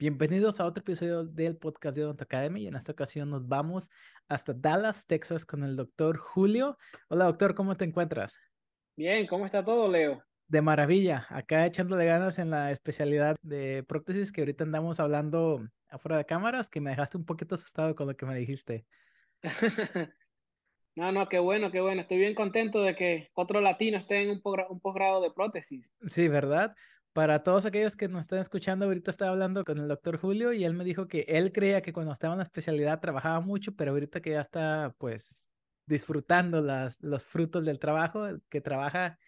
Bienvenidos 0.00 0.60
a 0.60 0.64
otro 0.64 0.80
episodio 0.80 1.24
del 1.24 1.58
podcast 1.58 1.94
de 1.94 2.04
Odonto 2.04 2.24
Academy 2.24 2.62
y 2.62 2.68
en 2.68 2.74
esta 2.74 2.92
ocasión 2.92 3.28
nos 3.28 3.46
vamos 3.46 3.90
hasta 4.30 4.54
Dallas, 4.54 5.06
Texas 5.06 5.44
con 5.44 5.62
el 5.62 5.76
doctor 5.76 6.16
Julio. 6.16 6.78
Hola 7.08 7.26
doctor, 7.26 7.54
¿cómo 7.54 7.74
te 7.74 7.84
encuentras? 7.84 8.34
Bien, 8.96 9.26
¿cómo 9.26 9.44
está 9.44 9.62
todo, 9.62 9.88
Leo? 9.88 10.24
De 10.48 10.62
maravilla, 10.62 11.26
acá 11.28 11.66
echándole 11.66 12.06
ganas 12.06 12.38
en 12.38 12.48
la 12.48 12.70
especialidad 12.70 13.36
de 13.42 13.84
prótesis 13.86 14.32
que 14.32 14.40
ahorita 14.40 14.64
andamos 14.64 15.00
hablando 15.00 15.68
afuera 15.90 16.16
de 16.16 16.24
cámaras, 16.24 16.70
que 16.70 16.80
me 16.80 16.88
dejaste 16.88 17.18
un 17.18 17.26
poquito 17.26 17.56
asustado 17.56 17.94
con 17.94 18.06
lo 18.06 18.16
que 18.16 18.24
me 18.24 18.36
dijiste. 18.36 18.86
no, 20.96 21.12
no, 21.12 21.28
qué 21.28 21.40
bueno, 21.40 21.70
qué 21.70 21.82
bueno. 21.82 22.00
Estoy 22.00 22.16
bien 22.16 22.34
contento 22.34 22.80
de 22.80 22.96
que 22.96 23.28
otro 23.34 23.60
latino 23.60 23.98
esté 23.98 24.22
en 24.22 24.30
un, 24.30 24.40
un 24.70 24.80
posgrado 24.80 25.20
de 25.20 25.30
prótesis. 25.30 25.94
Sí, 26.06 26.26
¿verdad? 26.28 26.74
Para 27.12 27.42
todos 27.42 27.64
aquellos 27.66 27.96
que 27.96 28.06
nos 28.08 28.20
están 28.22 28.38
escuchando, 28.38 28.84
ahorita 28.86 29.10
estaba 29.10 29.32
hablando 29.32 29.64
con 29.64 29.78
el 29.78 29.88
doctor 29.88 30.16
Julio 30.18 30.52
y 30.52 30.64
él 30.64 30.74
me 30.74 30.84
dijo 30.84 31.08
que 31.08 31.24
él 31.28 31.50
creía 31.52 31.82
que 31.82 31.92
cuando 31.92 32.12
estaba 32.12 32.34
en 32.34 32.38
la 32.38 32.44
especialidad 32.44 33.00
trabajaba 33.00 33.40
mucho, 33.40 33.74
pero 33.74 33.90
ahorita 33.90 34.20
que 34.20 34.30
ya 34.30 34.40
está 34.40 34.94
pues 34.96 35.50
disfrutando 35.86 36.62
las, 36.62 37.02
los 37.02 37.24
frutos 37.24 37.64
del 37.64 37.80
trabajo, 37.80 38.28
que 38.48 38.60
trabaja 38.60 39.18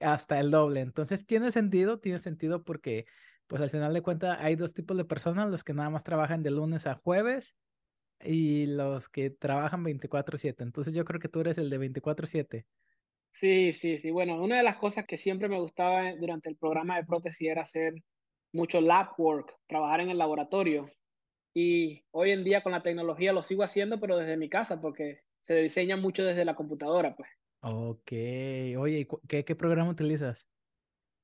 hasta 0.00 0.40
el 0.40 0.50
doble. 0.50 0.80
Entonces 0.80 1.26
tiene 1.26 1.52
sentido, 1.52 2.00
tiene 2.00 2.20
sentido 2.20 2.64
porque 2.64 3.06
pues 3.48 3.62
al 3.62 3.70
final 3.70 3.94
de 3.94 4.02
cuentas 4.02 4.38
hay 4.40 4.56
dos 4.56 4.74
tipos 4.74 4.96
de 4.96 5.04
personas, 5.04 5.50
los 5.50 5.64
que 5.64 5.74
nada 5.74 5.90
más 5.90 6.04
trabajan 6.04 6.42
de 6.42 6.50
lunes 6.52 6.86
a 6.86 6.94
jueves 6.96 7.56
y 8.20 8.66
los 8.66 9.08
que 9.08 9.30
trabajan 9.30 9.84
24/7. 9.84 10.64
Entonces 10.64 10.94
yo 10.94 11.04
creo 11.04 11.20
que 11.20 11.28
tú 11.28 11.40
eres 11.40 11.58
el 11.58 11.70
de 11.70 11.78
24/7. 11.78 12.66
Sí, 13.30 13.72
sí, 13.72 13.98
sí. 13.98 14.10
Bueno, 14.10 14.42
una 14.42 14.56
de 14.56 14.62
las 14.62 14.76
cosas 14.76 15.06
que 15.06 15.16
siempre 15.16 15.48
me 15.48 15.60
gustaba 15.60 16.14
durante 16.16 16.48
el 16.48 16.56
programa 16.56 16.96
de 16.96 17.04
prótesis 17.04 17.48
era 17.48 17.62
hacer 17.62 17.94
mucho 18.52 18.80
lab 18.80 19.10
work, 19.18 19.54
trabajar 19.66 20.00
en 20.00 20.10
el 20.10 20.18
laboratorio. 20.18 20.90
Y 21.54 22.04
hoy 22.10 22.32
en 22.32 22.44
día 22.44 22.62
con 22.62 22.72
la 22.72 22.82
tecnología 22.82 23.32
lo 23.32 23.42
sigo 23.42 23.62
haciendo, 23.62 24.00
pero 24.00 24.16
desde 24.16 24.36
mi 24.36 24.48
casa, 24.48 24.80
porque 24.80 25.22
se 25.40 25.54
diseña 25.56 25.96
mucho 25.96 26.24
desde 26.24 26.44
la 26.44 26.54
computadora, 26.54 27.16
pues. 27.16 27.28
Ok. 27.62 28.12
Oye, 28.78 29.06
¿qué, 29.28 29.44
qué 29.44 29.54
programa 29.54 29.90
utilizas? 29.90 30.48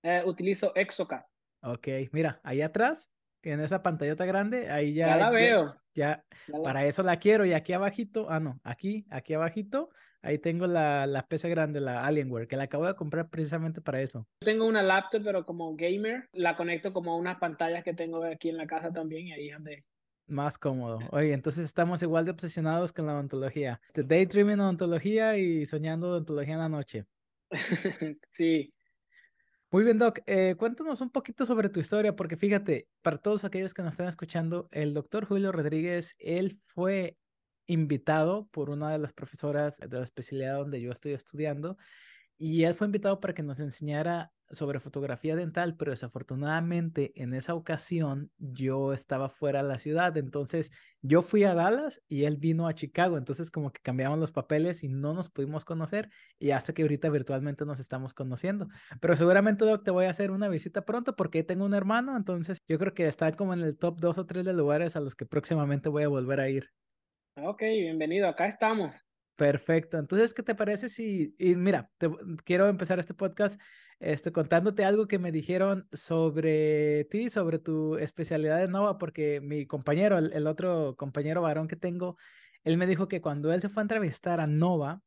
Eh, 0.03 0.23
utilizo 0.25 0.75
Exocad. 0.75 1.25
Ok, 1.63 1.89
mira, 2.13 2.41
ahí 2.45 2.63
atrás, 2.63 3.11
en 3.43 3.61
esa 3.61 3.83
pantallota 3.83 4.25
grande, 4.25 4.71
ahí 4.71 4.95
ya. 4.95 5.09
Ya 5.09 5.17
la 5.17 5.31
veo. 5.31 5.77
Ya, 5.95 6.25
para 6.63 6.85
eso 6.85 7.03
la 7.03 7.19
quiero. 7.19 7.47
Y 7.47 7.55
aquí 7.55 7.73
abajito, 7.73 8.27
ah, 8.29 8.39
no, 8.39 8.61
aquí, 8.63 9.07
aquí 9.11 9.35
abajito, 9.35 9.91
Ahí 10.27 10.39
tengo 10.39 10.67
la, 10.67 11.07
la 11.07 11.25
PC 11.25 11.49
grande, 11.49 11.81
la 11.81 12.05
Alienware, 12.05 12.49
que 12.49 12.57
la 12.57 12.65
acabo 12.65 12.85
de 12.85 12.97
comprar 12.97 13.31
precisamente 13.31 13.81
para 13.81 14.03
eso. 14.03 14.27
Tengo 14.41 14.67
una 14.67 14.83
laptop, 14.83 15.23
pero 15.23 15.47
como 15.47 15.77
gamer, 15.77 16.29
la 16.33 16.57
conecto 16.57 16.93
como 16.93 17.13
a 17.13 17.17
unas 17.17 17.39
pantallas 17.39 17.85
que 17.85 17.95
tengo 17.95 18.25
aquí 18.25 18.49
en 18.49 18.57
la 18.57 18.67
casa 18.67 18.93
también 18.93 19.29
y 19.29 19.33
ahí 19.33 19.51
donde... 19.51 19.85
Más 20.27 20.59
cómodo. 20.59 20.99
Oye, 21.13 21.33
entonces 21.33 21.65
estamos 21.65 22.03
igual 22.03 22.25
de 22.25 22.33
obsesionados 22.33 22.93
con 22.93 23.07
la 23.07 23.15
odontología. 23.15 23.81
Daydreaming 23.95 24.59
odontología 24.59 25.39
y 25.39 25.65
soñando 25.65 26.09
odontología 26.09 26.55
en 26.55 26.61
la 26.61 26.69
noche. 26.69 27.05
sí. 28.31 28.75
Muy 29.71 29.85
bien, 29.85 29.99
Doc. 29.99 30.19
Eh, 30.27 30.57
cuéntanos 30.59 31.01
un 31.03 31.11
poquito 31.11 31.47
sobre 31.47 31.69
tu 31.69 31.79
historia, 31.79 32.17
porque 32.17 32.37
fíjate, 32.37 32.89
para 33.03 33.19
todos 33.19 33.45
aquellos 33.45 33.75
que 33.75 33.83
nos 33.83 33.93
están 33.93 34.09
escuchando, 34.09 34.69
el 34.73 34.93
doctor 34.93 35.25
Julio 35.25 35.53
Rodríguez, 35.53 36.17
él 36.19 36.57
fue 36.75 37.17
invitado 37.67 38.49
por 38.49 38.71
una 38.71 38.91
de 38.91 38.99
las 38.99 39.13
profesoras 39.13 39.79
de 39.79 39.89
la 39.89 40.05
especialidad 40.05 40.57
donde 40.57 40.81
yo 40.81 40.93
estoy 40.93 41.13
estudiando 41.13 41.77
y 42.39 42.65
él 42.65 42.75
fue 42.75 42.87
invitado 42.87 43.21
para 43.21 43.35
que 43.35 43.43
nos 43.43 43.61
enseñara 43.61 44.33
sobre 44.51 44.79
fotografía 44.79 45.35
dental, 45.35 45.75
pero 45.77 45.91
desafortunadamente 45.91 47.13
en 47.21 47.35
esa 47.35 47.55
ocasión 47.55 48.31
yo 48.39 48.93
estaba 48.93 49.29
fuera 49.29 49.63
de 49.63 49.69
la 49.69 49.79
ciudad, 49.79 50.17
entonces 50.17 50.71
yo 51.03 51.23
fui 51.23 51.45
a 51.45 51.55
Dallas 51.55 52.03
y 52.09 52.25
él 52.25 52.37
vino 52.37 52.69
a 52.69 52.75
Chicago, 52.75 53.19
entonces 53.19 53.51
como 53.51 53.73
que 53.73 53.81
cambiamos 53.81 54.19
los 54.19 54.33
papeles 54.33 54.85
y 54.85 54.89
no 54.89 55.15
nos 55.15 55.31
pudimos 55.31 55.65
conocer 55.65 56.11
y 56.39 56.51
hasta 56.51 56.75
que 56.75 56.83
ahorita 56.83 57.11
virtualmente 57.11 57.65
nos 57.65 57.81
estamos 57.81 58.15
conociendo. 58.15 58.69
Pero 59.01 59.17
seguramente, 59.17 59.65
Doc, 59.65 59.83
te 59.83 59.91
voy 59.91 60.05
a 60.07 60.11
hacer 60.11 60.31
una 60.31 60.49
visita 60.49 60.85
pronto 60.85 61.17
porque 61.17 61.43
tengo 61.43 61.65
un 61.65 61.75
hermano, 61.75 62.17
entonces 62.17 62.59
yo 62.69 62.79
creo 62.79 62.95
que 62.95 63.09
está 63.09 63.33
como 63.33 63.55
en 63.55 63.61
el 63.63 63.77
top 63.77 63.99
dos 63.99 64.19
o 64.19 64.27
tres 64.27 64.45
de 64.45 64.53
lugares 64.53 64.95
a 64.95 65.01
los 65.01 65.17
que 65.17 65.27
próximamente 65.27 65.89
voy 65.89 66.05
a 66.05 66.09
volver 66.09 66.41
a 66.41 66.49
ir. 66.49 66.71
Ok, 67.39 67.61
bienvenido, 67.61 68.29
acá 68.29 68.47
estamos. 68.47 68.97
Perfecto. 69.35 69.99
Entonces, 69.99 70.33
¿qué 70.33 70.43
te 70.43 70.55
parece 70.55 70.89
si, 70.89 71.35
y 71.39 71.55
mira, 71.55 71.91
quiero 72.45 72.67
empezar 72.67 72.99
este 72.99 73.13
podcast 73.13 73.61
este, 73.99 74.33
contándote 74.33 74.87
algo 74.87 75.07
que 75.07 75.19
me 75.19 75.33
dijeron 75.33 75.87
sobre 75.93 77.05
ti, 77.05 77.29
sobre 77.29 77.59
tu 77.59 77.97
especialidad 77.99 78.59
de 78.59 78.69
Nova, 78.69 78.97
porque 78.97 79.43
mi 79.43 79.67
compañero, 79.67 80.17
el, 80.17 80.47
otro 80.47 80.97
compañero 80.97 81.43
varón 81.43 81.69
que 81.69 81.77
tengo, 81.77 82.17
él 82.65 82.79
me 82.79 82.87
dijo 82.87 83.07
que 83.07 83.21
cuando 83.21 83.53
él 83.53 83.61
se 83.61 83.69
fue 83.69 83.83
a 83.83 83.85
entrevistar 83.85 84.41
a 84.41 84.47
Nova, 84.47 85.03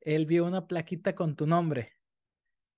él 0.00 0.24
vio 0.24 0.46
una 0.46 0.66
plaquita 0.66 1.14
con 1.14 1.36
tu 1.36 1.46
nombre, 1.46 1.92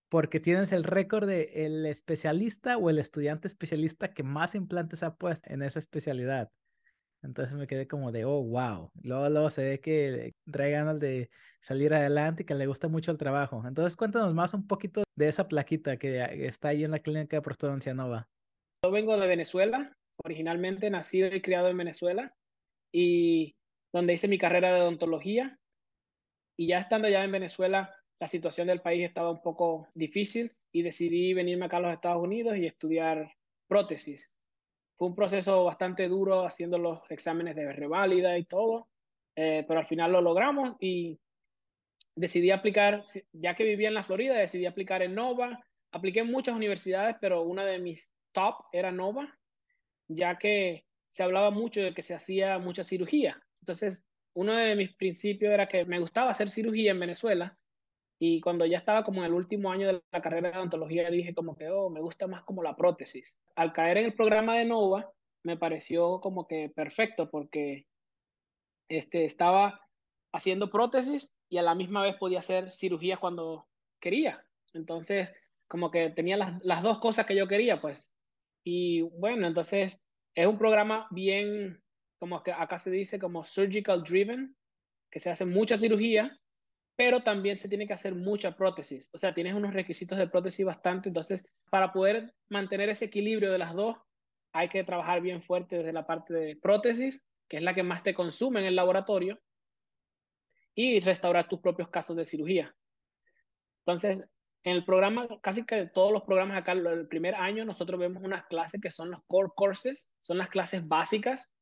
porque 0.08 0.40
tienes 0.40 0.72
el 0.72 0.82
récord 0.82 1.28
de 1.28 1.52
el 1.54 1.86
especialista 1.86 2.76
o 2.76 2.90
el 2.90 2.98
estudiante 2.98 3.46
especialista 3.46 4.12
que 4.12 4.24
más 4.24 4.56
implantes 4.56 5.04
ha 5.04 5.14
puesto 5.14 5.48
en 5.52 5.62
esa 5.62 5.78
especialidad. 5.78 6.50
Entonces 7.22 7.54
me 7.54 7.66
quedé 7.66 7.87
como 7.87 8.12
de, 8.12 8.25
oh, 8.25 8.43
wow. 8.43 8.91
Luego, 9.03 9.28
luego 9.28 9.50
se 9.50 9.62
ve 9.62 9.81
que 9.81 10.34
trae 10.50 10.71
ganas 10.71 11.00
de 11.00 11.31
salir 11.60 11.93
adelante 11.94 12.43
y 12.43 12.47
que 12.47 12.54
le 12.54 12.66
gusta 12.66 12.88
mucho 12.88 13.10
el 13.10 13.19
trabajo. 13.19 13.62
Entonces 13.66 13.97
cuéntanos 13.97 14.32
más 14.34 14.54
un 14.54 14.66
poquito 14.66 15.03
de 15.16 15.28
esa 15.28 15.49
plaquita 15.49 15.97
que 15.97 16.47
está 16.47 16.69
ahí 16.69 16.84
en 16.84 16.93
la 16.93 16.99
clínica 16.99 17.37
de 17.37 17.43
Prostodoncia 17.43 17.94
Nova. 17.94 18.28
Yo 18.84 18.93
vengo 18.93 19.19
de 19.19 19.27
Venezuela, 19.27 19.97
originalmente 20.22 20.91
nacido 20.91 21.34
y 21.34 21.43
criado 21.43 21.69
en 21.69 21.77
Venezuela, 21.77 22.34
y 22.93 23.56
donde 23.93 24.12
hice 24.12 24.28
mi 24.28 24.38
carrera 24.38 24.72
de 24.72 24.83
odontología. 24.83 25.59
Y 26.56 26.69
ya 26.69 26.78
estando 26.78 27.09
ya 27.09 27.25
en 27.25 27.33
Venezuela, 27.33 27.94
la 28.21 28.28
situación 28.28 28.69
del 28.69 28.81
país 28.81 29.04
estaba 29.04 29.31
un 29.31 29.43
poco 29.43 29.88
difícil 29.94 30.53
y 30.72 30.83
decidí 30.83 31.34
venirme 31.34 31.66
acá 31.66 31.78
a 31.78 31.81
los 31.81 31.93
Estados 31.93 32.22
Unidos 32.22 32.56
y 32.56 32.66
estudiar 32.66 33.33
prótesis. 33.69 34.31
Fue 34.96 35.08
un 35.08 35.14
proceso 35.14 35.64
bastante 35.64 36.08
duro 36.08 36.46
haciendo 36.46 36.78
los 36.78 37.00
exámenes 37.10 37.54
de 37.56 37.72
reválida 37.72 38.38
y 38.38 38.44
todo, 38.44 38.88
eh, 39.34 39.64
pero 39.68 39.80
al 39.80 39.86
final 39.86 40.12
lo 40.12 40.20
logramos 40.22 40.76
y 40.80 41.18
decidí 42.14 42.50
aplicar, 42.50 43.04
ya 43.32 43.54
que 43.54 43.64
vivía 43.64 43.88
en 43.88 43.94
la 43.94 44.04
Florida, 44.04 44.34
decidí 44.34 44.66
aplicar 44.66 45.02
en 45.02 45.14
Nova. 45.14 45.62
Apliqué 45.92 46.20
en 46.20 46.30
muchas 46.30 46.56
universidades, 46.56 47.16
pero 47.20 47.42
una 47.42 47.64
de 47.64 47.78
mis 47.78 48.10
top 48.32 48.64
era 48.72 48.90
Nova, 48.90 49.38
ya 50.08 50.38
que 50.38 50.86
se 51.08 51.22
hablaba 51.22 51.50
mucho 51.50 51.80
de 51.80 51.94
que 51.94 52.02
se 52.02 52.14
hacía 52.14 52.58
mucha 52.58 52.82
cirugía. 52.82 53.40
Entonces, 53.60 54.06
uno 54.34 54.54
de 54.54 54.76
mis 54.76 54.94
principios 54.94 55.52
era 55.52 55.68
que 55.68 55.84
me 55.84 55.98
gustaba 55.98 56.30
hacer 56.30 56.50
cirugía 56.50 56.90
en 56.90 57.00
Venezuela 57.00 57.56
y 58.19 58.41
cuando 58.41 58.65
ya 58.65 58.78
estaba 58.78 59.04
como 59.04 59.21
en 59.21 59.27
el 59.27 59.34
último 59.34 59.71
año 59.71 59.87
de 59.87 60.03
la 60.10 60.22
carrera 60.22 60.50
de 60.50 60.59
odontología, 60.59 61.10
dije 61.10 61.34
como 61.34 61.56
que, 61.56 61.69
oh, 61.69 61.91
me 61.91 62.00
gusta 62.00 62.27
más 62.27 62.44
como 62.44 62.62
la 62.62 62.77
prótesis. 62.77 63.38
Al 63.54 63.72
caer 63.72 63.99
en 63.99 64.06
el 64.06 64.15
programa 64.15 64.56
de 64.56 64.65
Nova, 64.65 65.12
me 65.43 65.56
pareció 65.56 66.21
como 66.21 66.47
que 66.47 66.72
perfecto 66.75 67.31
porque 67.31 67.87
este, 68.88 69.27
estaba 69.27 69.81
haciendo 70.32 70.71
prótesis 70.71 71.34
y 71.49 71.59
a 71.59 71.62
la 71.62 71.75
misma 71.75 72.03
vez 72.03 72.16
podía 72.16 72.38
hacer 72.38 72.72
cirugía 72.72 73.19
cuando 73.19 73.66
quería. 74.00 74.44
Entonces, 74.72 75.31
como 75.69 75.91
que 75.91 76.10
tenía 76.10 76.38
las, 76.38 76.65
las 76.65 76.83
dos 76.83 76.98
cosas 76.98 77.27
que 77.27 77.37
yo 77.37 77.47
quería, 77.47 77.81
pues. 77.81 78.15
Y 78.65 79.03
bueno, 79.03 79.47
entonces 79.47 80.00
es 80.34 80.47
un 80.47 80.59
programa 80.59 81.06
bien, 81.10 81.83
como 82.19 82.43
que 82.43 82.53
acá 82.53 82.78
se 82.78 82.91
dice, 82.91 83.19
como 83.19 83.44
surgical 83.44 84.03
driven, 84.03 84.56
que 85.10 85.21
se 85.21 85.31
hace 85.31 85.44
mucha 85.44 85.77
cirugía 85.77 86.41
pero 86.96 87.22
también 87.22 87.58
se 87.58 87.68
tiene 87.68 87.86
que 87.86 87.92
hacer 87.92 88.14
mucha 88.14 88.56
prótesis. 88.56 89.10
O 89.12 89.18
sea, 89.18 89.34
tienes 89.34 89.54
unos 89.54 89.74
requisitos 89.74 90.16
de 90.16 90.28
prótesis 90.28 90.64
bastante. 90.64 91.10
Entonces, 91.10 91.46
para 91.70 91.92
poder 91.92 92.34
mantener 92.48 92.88
ese 92.88 93.04
equilibrio 93.04 93.52
de 93.52 93.58
las 93.58 93.74
dos, 93.74 93.96
hay 94.52 94.70
que 94.70 94.82
trabajar 94.82 95.20
bien 95.20 95.42
fuerte 95.42 95.76
desde 95.76 95.92
la 95.92 96.06
parte 96.06 96.32
de 96.32 96.56
prótesis, 96.56 97.22
que 97.48 97.59
es 97.59 97.62
la 97.62 97.74
que 97.74 97.82
más 97.82 98.03
te 98.03 98.15
consume 98.15 98.60
en 98.60 98.66
el 98.66 98.76
laboratorio, 98.76 99.38
y 100.74 101.00
restaurar 101.00 101.48
tus 101.48 101.60
propios 101.60 101.91
casos 101.91 102.16
de 102.16 102.24
cirugía. 102.24 102.74
Entonces, 103.84 104.26
en 104.65 104.72
el 104.76 104.84
programa, 104.84 105.28
casi 105.42 105.65
que 105.65 105.86
todos 105.86 106.12
los 106.12 106.22
programas 106.22 106.59
acá, 106.59 106.72
el 106.72 107.06
primer 107.09 107.34
año, 107.34 107.65
nosotros 107.65 108.00
vemos 108.00 108.22
unas 108.22 108.47
clases 108.47 108.80
que 108.80 108.91
son 108.91 109.10
los 109.10 109.21
core 109.26 109.50
courses, 109.54 110.10
son 110.22 110.38
las 110.38 110.48
clases 110.48 110.86
básicas, 110.88 111.53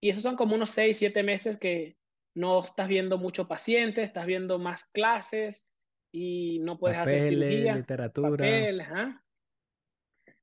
y 0.00 0.10
esos 0.10 0.22
son 0.22 0.36
como 0.36 0.54
unos 0.54 0.70
6, 0.70 0.96
7 0.96 1.22
meses 1.22 1.58
que 1.58 1.96
no 2.34 2.60
estás 2.60 2.88
viendo 2.88 3.18
mucho 3.18 3.48
paciente, 3.48 4.02
estás 4.02 4.26
viendo 4.26 4.58
más 4.58 4.84
clases 4.84 5.66
y 6.12 6.58
no 6.60 6.78
puedes 6.78 6.98
hacer 6.98 7.22
cirugía. 7.22 7.76
literatura. 7.76 9.22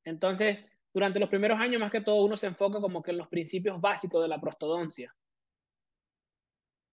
Entonces, 0.04 0.66
durante 0.94 1.20
los 1.20 1.30
primeros 1.30 1.60
años, 1.60 1.80
más 1.80 1.92
que 1.92 2.02
todo, 2.02 2.24
uno 2.24 2.38
se 2.38 2.48
enfoca 2.48 2.80
como 2.80 3.04
que 3.04 3.12
en 3.12 3.18
los 3.18 3.28
principios 3.28 3.80
básicos 3.80 4.22
de 4.22 4.28
la 4.28 4.40
prostodoncia. 4.40 5.14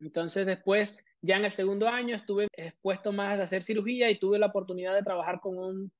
Entonces, 0.00 0.44
después, 0.46 0.98
ya 1.22 1.36
en 1.36 1.44
el 1.44 1.52
segundo 1.52 1.88
año, 1.88 2.14
estuve 2.16 2.48
expuesto 2.52 3.12
más 3.12 3.40
a 3.40 3.44
hacer 3.44 3.62
cirugía 3.62 4.10
y 4.10 4.18
tuve 4.18 4.38
la 4.38 4.46
oportunidad 4.46 4.94
de 4.94 5.02
trabajar 5.02 5.40
con 5.40 5.56
un 5.58 5.92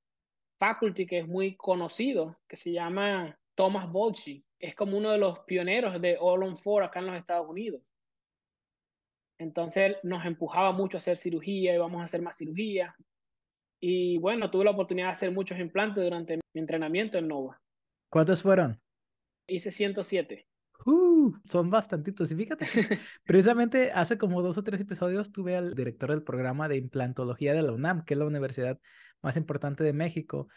faculty 0.59 1.05
que 1.05 1.19
es 1.19 1.27
muy 1.27 1.55
conocido, 1.55 2.37
que 2.47 2.57
se 2.57 2.71
llama 2.71 3.37
Thomas 3.55 3.91
Bolchi. 3.91 4.45
Es 4.59 4.75
como 4.75 4.97
uno 4.97 5.11
de 5.11 5.17
los 5.17 5.39
pioneros 5.39 5.99
de 6.01 6.17
All 6.19 6.43
on 6.43 6.57
Four 6.57 6.83
acá 6.83 6.99
en 6.99 7.07
los 7.07 7.17
Estados 7.17 7.49
Unidos. 7.49 7.81
Entonces 9.37 9.97
nos 10.03 10.25
empujaba 10.25 10.71
mucho 10.71 10.97
a 10.97 10.99
hacer 10.99 11.17
cirugía 11.17 11.75
y 11.75 11.77
vamos 11.77 12.01
a 12.01 12.05
hacer 12.05 12.21
más 12.21 12.37
cirugía. 12.37 12.95
Y 13.79 14.17
bueno, 14.17 14.49
tuve 14.49 14.65
la 14.65 14.71
oportunidad 14.71 15.07
de 15.07 15.11
hacer 15.11 15.31
muchos 15.31 15.59
implantes 15.59 16.03
durante 16.03 16.37
mi 16.37 16.61
entrenamiento 16.61 17.17
en 17.17 17.27
Nova. 17.27 17.61
¿Cuántos 18.09 18.41
fueron? 18.41 18.81
Hice 19.47 19.71
107. 19.71 20.47
Uh, 20.85 21.33
son 21.45 21.69
bastantitos. 21.69 22.31
Y 22.31 22.35
fíjate, 22.35 22.65
precisamente 23.25 23.91
hace 23.91 24.17
como 24.17 24.41
dos 24.41 24.57
o 24.57 24.63
tres 24.63 24.81
episodios 24.81 25.31
tuve 25.31 25.55
al 25.55 25.75
director 25.75 26.11
del 26.11 26.23
programa 26.23 26.67
de 26.67 26.77
implantología 26.77 27.53
de 27.53 27.63
la 27.63 27.71
UNAM, 27.71 28.05
que 28.05 28.13
es 28.13 28.19
la 28.19 28.25
universidad 28.25 28.79
más 29.21 29.37
importante 29.37 29.83
de 29.83 29.93
México, 29.93 30.47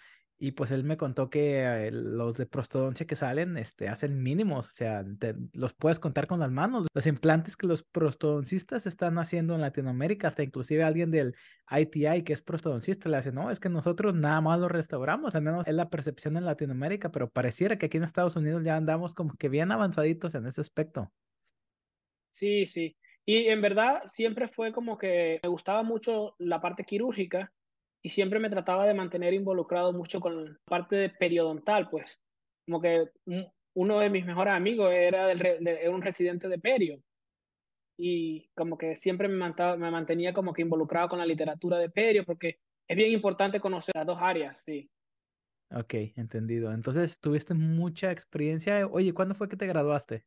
y 0.41 0.53
pues 0.53 0.71
él 0.71 0.85
me 0.85 0.97
contó 0.97 1.31
que 1.31 1.65
eh, 1.65 1.91
los 1.91 2.39
de 2.39 2.47
prostodoncia 2.47 3.07
que 3.07 3.17
salen, 3.17 3.57
este, 3.57 3.89
hacen 3.89 4.23
mínimos, 4.23 4.69
o 4.69 4.71
sea, 4.71 5.05
los 5.53 5.75
puedes 5.75 5.99
contar 5.99 6.29
con 6.29 6.39
las 6.39 6.53
manos. 6.53 6.87
Los 6.95 7.07
implantes 7.07 7.57
que 7.57 7.67
los 7.67 7.83
prostodoncistas 7.83 8.87
están 8.87 9.19
haciendo 9.19 9.57
en 9.57 9.63
Latinoamérica, 9.63 10.29
hasta 10.29 10.45
inclusive 10.45 10.85
alguien 10.85 11.11
del 11.11 11.35
ITI 11.69 12.23
que 12.23 12.33
es 12.33 12.43
prostodoncista 12.43 13.09
le 13.09 13.17
hace, 13.17 13.33
no, 13.33 13.51
es 13.51 13.59
que 13.59 13.69
nosotros 13.69 14.15
nada 14.15 14.41
más 14.41 14.61
lo 14.61 14.69
restauramos, 14.69 15.35
al 15.35 15.43
menos 15.43 15.67
es 15.67 15.75
la 15.75 15.91
percepción 15.91 16.37
en 16.37 16.45
Latinoamérica, 16.45 17.11
pero 17.11 17.29
pareciera 17.29 17.77
que 17.77 17.87
aquí 17.87 17.97
en 17.97 18.05
Estados 18.05 18.37
Unidos 18.37 18.63
ya 18.65 18.77
andamos 18.77 19.15
como 19.15 19.35
que 19.35 19.49
bien 19.49 19.73
avanzaditos 19.73 20.37
en 20.37 20.47
ese 20.47 20.61
aspecto. 20.61 21.13
Sí, 22.31 22.65
sí. 22.67 22.97
Y 23.25 23.49
en 23.49 23.61
verdad 23.61 24.03
siempre 24.07 24.47
fue 24.47 24.73
como 24.73 24.97
que 24.97 25.41
me 25.43 25.49
gustaba 25.49 25.83
mucho 25.83 26.37
la 26.39 26.61
parte 26.61 26.85
quirúrgica 26.85 27.53
y 28.09 28.11
siempre 28.11 28.41
me 28.41 28.49
trataba 28.49 28.87
de 28.87 28.95
mantener 28.95 29.35
involucrado 29.35 29.93
mucho 29.93 30.19
con 30.19 30.47
la 30.47 30.57
parte 30.65 30.97
de 30.97 31.11
periodontal, 31.11 31.91
pues 31.91 32.19
como 32.65 32.81
que 32.81 33.05
uno 33.75 34.01
de 34.01 34.09
mis 34.09 34.25
mejores 34.25 34.55
amigos 34.55 34.91
era, 34.91 35.27
del, 35.27 35.91
un 35.91 36.01
residente 36.01 36.49
de 36.49 36.59
perio 36.59 37.03
y 37.99 38.49
como 38.55 38.79
que 38.79 38.97
siempre 38.97 39.29
me, 39.29 39.53
me 39.77 39.91
mantenía 39.91 40.33
como 40.33 40.55
que 40.55 40.63
involucrado 40.63 41.11
con 41.11 41.19
la 41.19 41.27
literatura 41.27 41.77
de 41.77 41.91
perio 41.91 42.25
porque 42.25 42.61
es 42.89 42.97
bien 42.97 43.13
importante 43.13 43.61
conocer 43.61 43.95
las 43.95 44.07
dos 44.07 44.19
áreas, 44.19 44.57
sí. 44.57 44.89
Ok, 45.71 45.93
entendido. 46.17 46.73
Entonces, 46.73 47.21
tuviste 47.21 47.53
mucha 47.53 48.11
experiencia. 48.11 48.87
Oye, 48.87 49.13
¿cuándo 49.13 49.35
fue 49.35 49.51
que 49.51 49.59
te 49.59 49.67
graduaste? 49.67 50.25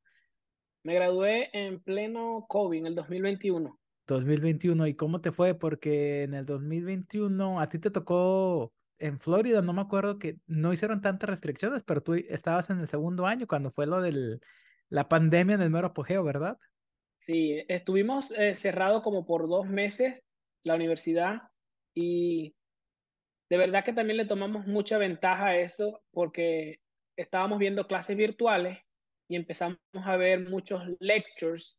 Me 0.84 0.94
gradué 0.94 1.50
en 1.54 1.82
pleno 1.82 2.46
COVID, 2.48 2.78
en 2.78 2.86
el 2.86 2.94
2021. 2.94 3.81
2021. 4.14 4.88
¿Y 4.88 4.96
cómo 4.96 5.22
te 5.22 5.32
fue? 5.32 5.56
Porque 5.56 6.24
en 6.24 6.34
el 6.34 6.46
2021 6.46 7.60
a 7.60 7.70
ti 7.70 7.80
te 7.80 7.92
tocó 7.92 8.74
en 9.00 9.20
Florida, 9.20 9.62
no 9.62 9.74
me 9.74 9.82
acuerdo 9.82 10.20
que 10.20 10.38
no 10.46 10.72
hicieron 10.72 11.02
tantas 11.02 11.30
restricciones, 11.30 11.84
pero 11.84 12.04
tú 12.04 12.14
estabas 12.14 12.70
en 12.70 12.80
el 12.80 12.88
segundo 12.88 13.26
año 13.26 13.48
cuando 13.48 13.72
fue 13.72 13.88
lo 13.88 14.00
de 14.00 14.40
la 14.90 15.10
pandemia 15.10 15.56
en 15.56 15.62
el 15.64 15.72
mero 15.72 15.88
apogeo, 15.88 16.24
¿verdad? 16.24 16.58
Sí, 17.18 17.64
estuvimos 17.68 18.32
eh, 18.32 18.54
cerrados 18.56 19.02
como 19.02 19.26
por 19.26 19.48
dos 19.48 19.68
meses 19.68 20.24
la 20.64 20.76
universidad 20.76 21.42
y 21.96 22.54
de 23.50 23.58
verdad 23.58 23.84
que 23.84 23.94
también 23.94 24.18
le 24.18 24.26
tomamos 24.26 24.68
mucha 24.68 24.98
ventaja 24.98 25.48
a 25.48 25.58
eso 25.58 26.02
porque 26.12 26.80
estábamos 27.18 27.60
viendo 27.60 27.88
clases 27.88 28.16
virtuales 28.16 28.80
y 29.28 29.36
empezamos 29.36 29.80
a 29.94 30.16
ver 30.18 30.48
muchos 30.48 30.84
lectures 31.00 31.78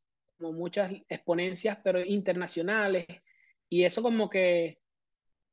muchas 0.51 0.93
exponencias, 1.09 1.79
pero 1.85 2.05
internacionales, 2.05 3.07
y 3.69 3.85
eso 3.85 4.03
como 4.03 4.29
que 4.29 4.81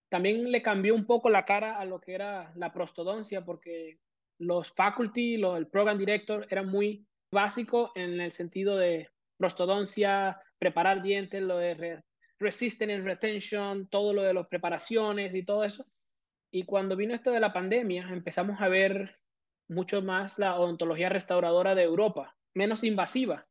también 0.10 0.52
le 0.52 0.62
cambió 0.62 0.96
un 0.96 1.06
poco 1.06 1.30
la 1.30 1.46
cara 1.46 1.80
a 1.80 1.86
lo 1.86 2.02
que 2.02 2.16
era 2.16 2.52
la 2.56 2.74
prostodoncia, 2.74 3.46
porque 3.46 4.00
los 4.40 4.72
faculty, 4.74 5.38
los, 5.38 5.58
el 5.58 5.68
program 5.68 5.98
director 5.98 6.48
eran 6.50 6.68
muy 6.68 7.06
básicos 7.32 7.92
en 7.96 8.20
el 8.20 8.32
sentido 8.32 8.76
de 8.76 9.10
prostodoncia, 9.38 10.42
preparar 10.58 11.02
dientes, 11.02 11.42
lo 11.42 11.58
de 11.58 12.02
resistance 12.40 12.94
and 12.94 13.06
retention, 13.06 13.88
todo 13.88 14.14
lo 14.14 14.24
de 14.24 14.34
las 14.34 14.48
preparaciones 14.48 15.36
y 15.36 15.44
todo 15.44 15.64
eso. 15.64 15.86
Y 16.52 16.64
cuando 16.64 16.96
vino 16.96 17.14
esto 17.14 17.32
de 17.32 17.40
la 17.40 17.54
pandemia, 17.54 18.10
empezamos 18.12 18.60
a 18.60 18.68
ver 18.68 19.20
mucho 19.70 20.02
más 20.02 20.40
la 20.40 20.60
odontología 20.60 21.10
restauradora 21.10 21.76
de 21.76 21.84
Europa, 21.84 22.36
menos 22.56 22.84
invasiva 22.84 23.48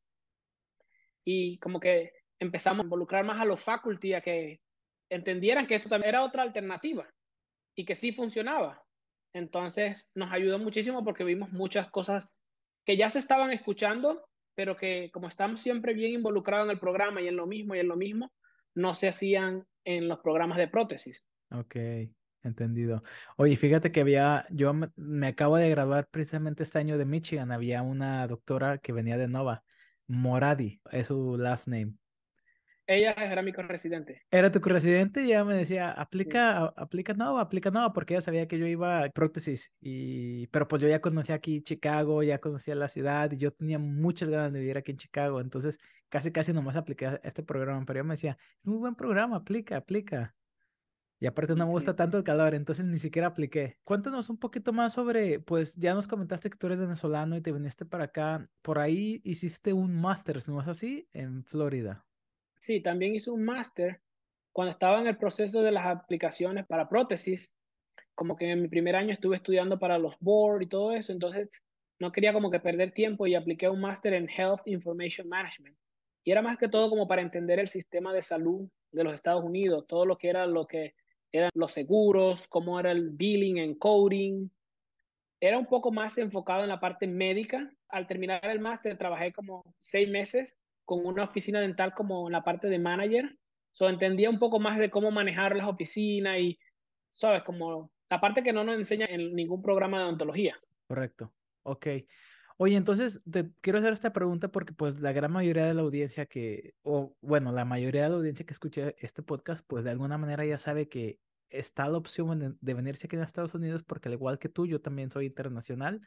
y 1.30 1.58
como 1.58 1.78
que 1.78 2.12
empezamos 2.40 2.80
a 2.80 2.84
involucrar 2.84 3.22
más 3.22 3.38
a 3.38 3.44
los 3.44 3.60
faculty 3.60 4.14
a 4.14 4.22
que 4.22 4.62
entendieran 5.10 5.66
que 5.66 5.74
esto 5.74 5.90
también 5.90 6.08
era 6.08 6.24
otra 6.24 6.42
alternativa 6.42 7.06
y 7.76 7.84
que 7.84 7.94
sí 7.94 8.12
funcionaba. 8.12 8.82
Entonces 9.34 10.08
nos 10.14 10.32
ayudó 10.32 10.58
muchísimo 10.58 11.04
porque 11.04 11.24
vimos 11.24 11.52
muchas 11.52 11.90
cosas 11.90 12.30
que 12.86 12.96
ya 12.96 13.10
se 13.10 13.18
estaban 13.18 13.52
escuchando, 13.52 14.24
pero 14.54 14.74
que 14.74 15.10
como 15.12 15.28
estamos 15.28 15.60
siempre 15.60 15.92
bien 15.92 16.14
involucrados 16.14 16.64
en 16.64 16.70
el 16.70 16.80
programa 16.80 17.20
y 17.20 17.28
en 17.28 17.36
lo 17.36 17.46
mismo 17.46 17.74
y 17.74 17.80
en 17.80 17.88
lo 17.88 17.96
mismo, 17.96 18.32
no 18.74 18.94
se 18.94 19.08
hacían 19.08 19.66
en 19.84 20.08
los 20.08 20.20
programas 20.20 20.56
de 20.56 20.68
prótesis. 20.68 21.26
Ok, 21.50 21.76
entendido. 22.42 23.02
Oye, 23.36 23.56
fíjate 23.56 23.92
que 23.92 24.00
había, 24.00 24.46
yo 24.48 24.72
me, 24.72 25.26
acabo 25.26 25.58
de 25.58 25.68
graduar 25.68 26.08
precisamente 26.10 26.62
este 26.62 26.78
año 26.78 26.96
de 26.96 27.04
Michigan, 27.04 27.52
había 27.52 27.82
una 27.82 28.26
doctora 28.26 28.78
que 28.78 28.94
venía 28.94 29.18
de 29.18 29.28
Nova 29.28 29.62
Moradi, 30.08 30.80
es 30.90 31.06
su 31.06 31.36
last 31.38 31.68
name. 31.68 31.94
Ella 32.90 33.12
era 33.12 33.42
mi 33.42 33.52
corresidente. 33.52 34.22
Era 34.30 34.50
tu 34.50 34.62
corresidente 34.62 35.22
y 35.22 35.26
ella 35.26 35.44
me 35.44 35.54
decía, 35.54 35.90
aplica, 35.90 36.64
aplica 36.74 37.12
no, 37.12 37.38
aplica 37.38 37.70
no, 37.70 37.92
porque 37.92 38.14
ella 38.14 38.22
sabía 38.22 38.48
que 38.48 38.58
yo 38.58 38.66
iba 38.66 39.04
a 39.04 39.10
prótesis. 39.10 39.70
Y, 39.78 40.46
pero 40.46 40.66
pues 40.68 40.80
yo 40.80 40.88
ya 40.88 41.02
conocía 41.02 41.34
aquí 41.34 41.60
Chicago, 41.60 42.22
ya 42.22 42.38
conocía 42.38 42.74
la 42.74 42.88
ciudad 42.88 43.30
y 43.30 43.36
yo 43.36 43.52
tenía 43.52 43.78
muchas 43.78 44.30
ganas 44.30 44.54
de 44.54 44.60
vivir 44.60 44.78
aquí 44.78 44.92
en 44.92 44.96
Chicago. 44.96 45.42
Entonces 45.42 45.78
casi, 46.08 46.32
casi 46.32 46.54
nomás 46.54 46.76
apliqué 46.76 47.20
este 47.24 47.42
programa. 47.42 47.84
Pero 47.84 47.98
ella 47.98 48.08
me 48.08 48.14
decía, 48.14 48.38
es 48.40 48.66
muy 48.66 48.78
buen 48.78 48.94
programa, 48.94 49.36
aplica, 49.36 49.76
aplica. 49.76 50.34
Y 51.20 51.26
aparte 51.26 51.54
no 51.56 51.66
me 51.66 51.72
gusta 51.72 51.94
tanto 51.94 52.16
el 52.16 52.24
calor, 52.24 52.54
entonces 52.54 52.86
ni 52.86 52.98
siquiera 52.98 53.28
apliqué. 53.28 53.76
Cuéntanos 53.82 54.30
un 54.30 54.38
poquito 54.38 54.72
más 54.72 54.92
sobre, 54.92 55.40
pues 55.40 55.74
ya 55.74 55.92
nos 55.92 56.06
comentaste 56.06 56.48
que 56.48 56.56
tú 56.56 56.68
eres 56.68 56.78
venezolano 56.78 57.36
y 57.36 57.40
te 57.40 57.50
viniste 57.50 57.84
para 57.84 58.04
acá. 58.04 58.48
Por 58.62 58.78
ahí 58.78 59.20
hiciste 59.24 59.72
un 59.72 60.00
máster, 60.00 60.38
¿no 60.46 60.60
es 60.60 60.68
así? 60.68 61.08
En 61.12 61.42
Florida. 61.44 62.06
Sí, 62.60 62.80
también 62.80 63.16
hice 63.16 63.30
un 63.30 63.44
máster 63.44 64.00
cuando 64.52 64.72
estaba 64.72 65.00
en 65.00 65.08
el 65.08 65.16
proceso 65.16 65.62
de 65.62 65.72
las 65.72 65.86
aplicaciones 65.86 66.66
para 66.66 66.88
prótesis. 66.88 67.52
Como 68.14 68.36
que 68.36 68.50
en 68.50 68.62
mi 68.62 68.68
primer 68.68 68.94
año 68.94 69.12
estuve 69.12 69.36
estudiando 69.36 69.78
para 69.78 69.98
los 69.98 70.16
board 70.20 70.62
y 70.62 70.66
todo 70.66 70.92
eso, 70.92 71.12
entonces 71.12 71.48
no 72.00 72.12
quería 72.12 72.32
como 72.32 72.50
que 72.50 72.60
perder 72.60 72.92
tiempo 72.92 73.26
y 73.26 73.34
apliqué 73.34 73.68
un 73.68 73.80
máster 73.80 74.14
en 74.14 74.28
Health 74.28 74.62
Information 74.66 75.28
Management. 75.28 75.76
Y 76.24 76.30
era 76.30 76.42
más 76.42 76.58
que 76.58 76.68
todo 76.68 76.90
como 76.90 77.08
para 77.08 77.22
entender 77.22 77.58
el 77.58 77.68
sistema 77.68 78.12
de 78.12 78.22
salud 78.22 78.68
de 78.92 79.04
los 79.04 79.14
Estados 79.14 79.44
Unidos, 79.44 79.86
todo 79.88 80.06
lo 80.06 80.16
que 80.16 80.28
era 80.28 80.46
lo 80.46 80.66
que 80.66 80.94
eran 81.32 81.50
los 81.54 81.72
seguros, 81.72 82.48
cómo 82.48 82.78
era 82.80 82.92
el 82.92 83.10
billing, 83.10 83.58
en 83.58 83.74
coding. 83.74 84.48
Era 85.40 85.58
un 85.58 85.66
poco 85.66 85.92
más 85.92 86.18
enfocado 86.18 86.62
en 86.62 86.68
la 86.68 86.80
parte 86.80 87.06
médica. 87.06 87.70
Al 87.88 88.06
terminar 88.06 88.40
el 88.44 88.60
máster 88.60 88.96
trabajé 88.98 89.32
como 89.32 89.62
seis 89.78 90.08
meses 90.08 90.58
con 90.84 91.04
una 91.04 91.24
oficina 91.24 91.60
dental 91.60 91.92
como 91.94 92.28
en 92.28 92.32
la 92.32 92.42
parte 92.42 92.68
de 92.68 92.78
manager. 92.78 93.36
So, 93.72 93.88
entendía 93.88 94.30
un 94.30 94.38
poco 94.38 94.58
más 94.58 94.78
de 94.78 94.90
cómo 94.90 95.10
manejar 95.10 95.54
las 95.54 95.68
oficinas 95.68 96.38
y, 96.38 96.58
sabes, 97.10 97.42
como 97.42 97.90
la 98.10 98.20
parte 98.20 98.42
que 98.42 98.52
no 98.52 98.64
nos 98.64 98.76
enseña 98.76 99.06
en 99.06 99.34
ningún 99.34 99.62
programa 99.62 99.98
de 99.98 100.04
odontología. 100.04 100.58
Correcto. 100.88 101.32
Ok. 101.62 101.86
Oye, 102.60 102.74
entonces 102.76 103.22
te 103.30 103.52
quiero 103.60 103.78
hacer 103.78 103.92
esta 103.92 104.12
pregunta 104.12 104.48
porque 104.48 104.72
pues 104.72 105.00
la 105.00 105.12
gran 105.12 105.30
mayoría 105.30 105.66
de 105.66 105.74
la 105.74 105.82
audiencia 105.82 106.26
que, 106.26 106.74
o 106.82 107.14
bueno, 107.20 107.52
la 107.52 107.64
mayoría 107.64 108.02
de 108.02 108.08
la 108.08 108.16
audiencia 108.16 108.44
que 108.44 108.52
escucha 108.52 108.92
este 108.98 109.22
podcast, 109.22 109.64
pues 109.68 109.84
de 109.84 109.90
alguna 109.90 110.18
manera 110.18 110.44
ya 110.44 110.58
sabe 110.58 110.88
que 110.88 111.20
está 111.50 111.88
la 111.88 111.98
opción 111.98 112.58
de 112.60 112.74
venirse 112.74 113.06
aquí 113.06 113.14
en 113.14 113.22
Estados 113.22 113.54
Unidos 113.54 113.84
porque 113.84 114.08
al 114.08 114.14
igual 114.14 114.40
que 114.40 114.48
tú, 114.48 114.66
yo 114.66 114.80
también 114.80 115.08
soy 115.12 115.26
internacional. 115.26 116.00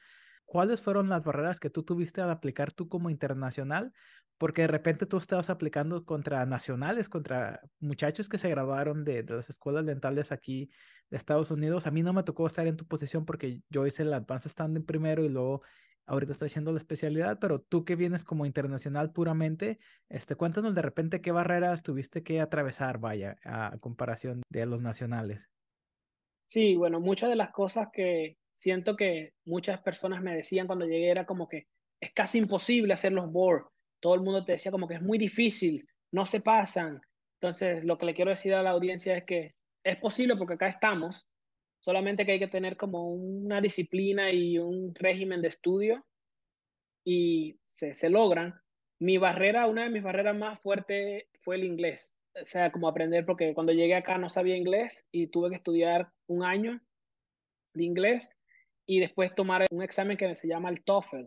¿Cuáles 0.43 0.81
fueron 0.81 1.08
las 1.08 1.24
barreras 1.24 1.62
que 1.62 1.70
tú 1.70 1.84
tuviste 1.84 2.20
al 2.20 2.29
aplicar 2.29 2.74
tú 2.74 2.89
como 2.89 3.10
internacional? 3.10 3.93
Porque 4.38 4.63
de 4.63 4.67
repente 4.67 5.05
tú 5.05 5.15
estabas 5.15 5.50
aplicando 5.50 6.03
contra 6.03 6.46
nacionales, 6.46 7.08
contra 7.08 7.62
muchachos 7.79 8.27
que 8.27 8.38
se 8.38 8.50
graduaron 8.50 9.05
de, 9.05 9.24
de 9.24 9.36
las 9.36 9.50
escuelas 9.50 9.86
dentales 9.86 10.34
aquí 10.34 10.70
de 11.10 11.15
Estados 11.15 11.50
Unidos. 11.50 11.88
A 11.88 11.91
mí 11.91 12.03
no 12.03 12.12
me 12.12 12.24
tocó 12.24 12.46
estar 12.46 12.67
en 12.67 12.75
tu 12.75 12.86
posición 12.86 13.24
porque 13.25 13.62
yo 13.70 13.88
hice 13.88 14.03
el 14.03 14.13
Advanced 14.13 14.51
Standing 14.51 14.86
primero 14.86 15.24
y 15.24 15.29
luego 15.29 15.62
ahorita 16.12 16.34
estoy 16.34 16.48
haciendo 16.48 16.74
la 16.74 16.77
especialidad, 16.77 17.39
pero 17.39 17.60
tú 17.60 17.86
que 17.86 17.96
vienes 17.96 18.25
como 18.25 18.46
internacional 18.46 19.13
puramente, 19.13 19.80
este, 20.10 20.36
cuéntanos 20.36 20.75
de 20.75 20.82
repente 20.82 21.22
qué 21.22 21.32
barreras 21.32 21.84
tuviste 21.84 22.22
que 22.22 22.41
atravesar, 22.41 22.98
vaya, 22.98 23.38
a 23.46 23.77
comparación 23.80 24.41
de 24.50 24.65
los 24.65 24.82
nacionales. 24.82 25.50
Sí, 26.48 26.75
bueno, 26.75 27.00
muchas 27.00 27.30
de 27.30 27.38
las 27.38 27.51
cosas 27.51 27.88
que 27.94 28.38
siento 28.53 28.98
que 28.98 29.34
muchas 29.46 29.80
personas 29.82 30.22
me 30.22 30.36
decían 30.36 30.68
cuando 30.68 30.86
llegué 30.86 31.10
era 31.10 31.25
como 31.25 31.48
que 31.48 31.68
es 32.01 32.12
casi 32.13 32.39
imposible 32.39 32.94
hacer 32.94 33.13
los 33.13 33.32
boards. 33.32 33.68
Todo 34.01 34.15
el 34.15 34.22
mundo 34.22 34.44
te 34.44 34.51
decía 34.53 34.72
como 34.72 34.89
que 34.89 34.96
es 34.96 35.01
muy 35.01 35.18
difícil, 35.18 35.88
no 36.12 36.25
se 36.25 36.41
pasan. 36.41 37.00
Entonces, 37.39 37.86
lo 37.86 37.98
que 37.98 38.06
le 38.06 38.13
quiero 38.13 38.32
decir 38.32 38.53
a 38.53 38.63
la 38.63 38.72
audiencia 38.72 39.15
es 39.15 39.24
que 39.24 39.56
es 39.86 39.96
posible 39.98 40.36
porque 40.36 40.56
acá 40.56 40.68
estamos 40.68 41.25
solamente 41.81 42.25
que 42.25 42.33
hay 42.33 42.39
que 42.39 42.47
tener 42.47 42.77
como 42.77 43.13
una 43.13 43.59
disciplina 43.59 44.31
y 44.31 44.57
un 44.57 44.95
régimen 44.95 45.41
de 45.41 45.50
estudio 45.50 46.05
y 47.03 47.59
se, 47.67 47.93
se 47.93 48.09
logran. 48.09 48.61
Mi 49.00 49.17
barrera, 49.17 49.67
una 49.67 49.83
de 49.83 49.89
mis 49.89 50.03
barreras 50.03 50.38
más 50.38 50.59
fuertes 50.61 51.25
fue 51.41 51.55
el 51.55 51.63
inglés. 51.63 52.13
O 52.41 52.45
sea, 52.45 52.71
como 52.71 52.88
aprender, 52.88 53.25
porque 53.25 53.53
cuando 53.53 53.73
llegué 53.73 53.95
acá 53.95 54.17
no 54.17 54.29
sabía 54.29 54.55
inglés 54.55 55.07
y 55.11 55.27
tuve 55.27 55.50
que 55.50 55.55
estudiar 55.55 56.11
un 56.27 56.43
año 56.43 56.79
de 57.73 57.83
inglés 57.83 58.29
y 58.85 59.00
después 59.00 59.33
tomar 59.35 59.65
un 59.71 59.81
examen 59.81 60.17
que 60.17 60.35
se 60.35 60.47
llama 60.47 60.69
el 60.69 60.83
TOEFL. 60.83 61.25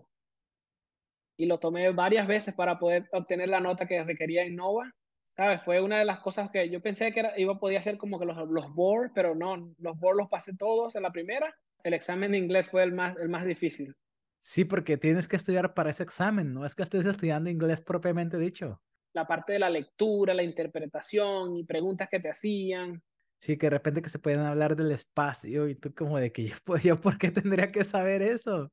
Y 1.36 1.46
lo 1.46 1.58
tomé 1.58 1.90
varias 1.90 2.28
veces 2.28 2.54
para 2.54 2.78
poder 2.78 3.08
obtener 3.12 3.48
la 3.48 3.60
nota 3.60 3.86
que 3.86 4.02
requería 4.04 4.44
en 4.44 4.54
Nova. 4.54 4.94
¿Sabes? 5.36 5.62
Fue 5.64 5.80
una 5.80 5.98
de 5.98 6.04
las 6.04 6.20
cosas 6.20 6.48
que 6.52 6.70
yo 6.70 6.80
pensé 6.80 7.10
que 7.12 7.18
era, 7.18 7.36
iba, 7.36 7.58
podía 7.58 7.80
ser 7.80 7.98
como 7.98 8.20
que 8.20 8.24
los, 8.24 8.36
los 8.48 8.72
board, 8.72 9.10
pero 9.12 9.34
no, 9.34 9.74
los 9.78 9.98
board 9.98 10.18
los 10.18 10.28
pasé 10.28 10.54
todos 10.56 10.94
en 10.94 11.02
la 11.02 11.10
primera. 11.10 11.52
El 11.82 11.92
examen 11.92 12.30
de 12.30 12.38
inglés 12.38 12.70
fue 12.70 12.84
el 12.84 12.92
más, 12.92 13.16
el 13.18 13.28
más 13.28 13.44
difícil. 13.44 13.96
Sí, 14.38 14.64
porque 14.64 14.96
tienes 14.96 15.26
que 15.26 15.34
estudiar 15.34 15.74
para 15.74 15.90
ese 15.90 16.04
examen, 16.04 16.54
no 16.54 16.64
es 16.64 16.76
que 16.76 16.84
estés 16.84 17.04
estudiando 17.04 17.50
inglés 17.50 17.80
propiamente 17.80 18.38
dicho. 18.38 18.80
La 19.12 19.26
parte 19.26 19.54
de 19.54 19.58
la 19.58 19.70
lectura, 19.70 20.34
la 20.34 20.44
interpretación 20.44 21.56
y 21.56 21.64
preguntas 21.64 22.08
que 22.08 22.20
te 22.20 22.30
hacían. 22.30 23.02
Sí, 23.40 23.56
que 23.56 23.66
de 23.66 23.70
repente 23.70 24.02
que 24.02 24.10
se 24.10 24.20
pueden 24.20 24.40
hablar 24.40 24.76
del 24.76 24.92
espacio 24.92 25.68
y 25.68 25.74
tú 25.74 25.92
como 25.94 26.20
de 26.20 26.30
que 26.30 26.46
yo, 26.68 26.76
yo 26.76 27.00
¿por 27.00 27.18
qué 27.18 27.32
tendría 27.32 27.72
que 27.72 27.82
saber 27.82 28.22
eso? 28.22 28.70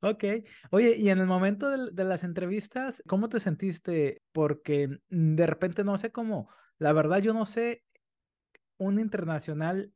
Ok. 0.00 0.24
Oye, 0.70 0.96
y 0.96 1.10
en 1.10 1.18
el 1.18 1.26
momento 1.26 1.70
de, 1.70 2.04
las 2.04 2.22
entrevistas, 2.22 3.02
¿cómo 3.06 3.28
te 3.28 3.40
sentiste? 3.40 4.22
Porque 4.32 5.00
de 5.08 5.46
repente 5.46 5.82
no 5.82 5.98
sé 5.98 6.12
cómo, 6.12 6.48
la 6.78 6.92
verdad 6.92 7.18
yo 7.18 7.34
no 7.34 7.46
sé 7.46 7.84
un 8.76 9.00
internacional 9.00 9.92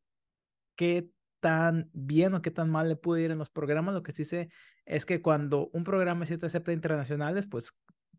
qué 0.76 1.08
tan 1.40 1.90
bien 1.92 2.34
o 2.34 2.42
qué 2.42 2.50
tan 2.50 2.70
mal 2.70 2.88
le 2.88 2.96
puede 2.96 3.22
ir 3.22 3.30
en 3.30 3.38
los 3.38 3.50
programas. 3.50 3.94
Lo 3.94 4.02
que 4.02 4.12
sí 4.12 4.24
sé 4.24 4.48
es 4.86 5.06
que 5.06 5.22
cuando 5.22 5.68
un 5.72 5.84
programa 5.84 6.26
sí 6.26 6.36
te 6.36 6.46
acepta 6.46 6.72
internacionales, 6.72 7.46
pues 7.46 7.72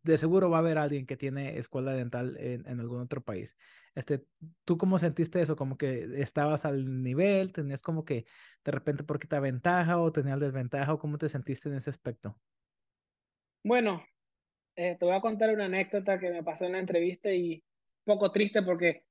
de 0.04 0.18
seguro 0.18 0.50
va 0.50 0.58
a 0.58 0.60
haber 0.60 0.78
alguien 0.78 1.06
que 1.06 1.18
tiene 1.18 1.58
escuela 1.58 1.94
dental 1.94 2.38
en, 2.40 2.68
en, 2.68 2.80
algún 2.80 3.02
otro 3.02 3.22
país. 3.22 3.58
Este, 3.96 4.26
¿Tú 4.66 4.78
cómo 4.78 4.98
sentiste 4.98 5.42
eso? 5.42 5.56
¿Como 5.56 5.78
que 5.78 6.22
estabas 6.22 6.66
al 6.66 7.04
nivel? 7.04 7.54
¿Tenías 7.54 7.82
como 7.82 8.06
que 8.06 8.26
de 8.64 8.72
repente 8.72 9.04
por 9.04 9.20
te 9.20 9.40
ventaja 9.40 10.00
o 10.00 10.12
tenías 10.12 10.40
desventaja? 10.40 10.94
¿O 10.94 11.00
cómo 11.00 11.18
te 11.18 11.30
sentiste 11.30 11.70
en 11.70 11.76
ese 11.76 11.90
aspecto? 11.90 12.36
Bueno, 13.64 14.04
eh, 14.76 14.98
te 15.00 15.06
voy 15.06 15.16
a 15.16 15.22
contar 15.22 15.54
una 15.54 15.66
anécdota 15.66 16.20
que 16.20 16.32
me 16.32 16.44
pasó 16.44 16.66
en 16.66 16.74
la 16.74 16.80
entrevista 16.80 17.32
y 17.32 17.64
un 18.06 18.16
poco 18.16 18.32
triste 18.32 18.64
porque 18.64 19.06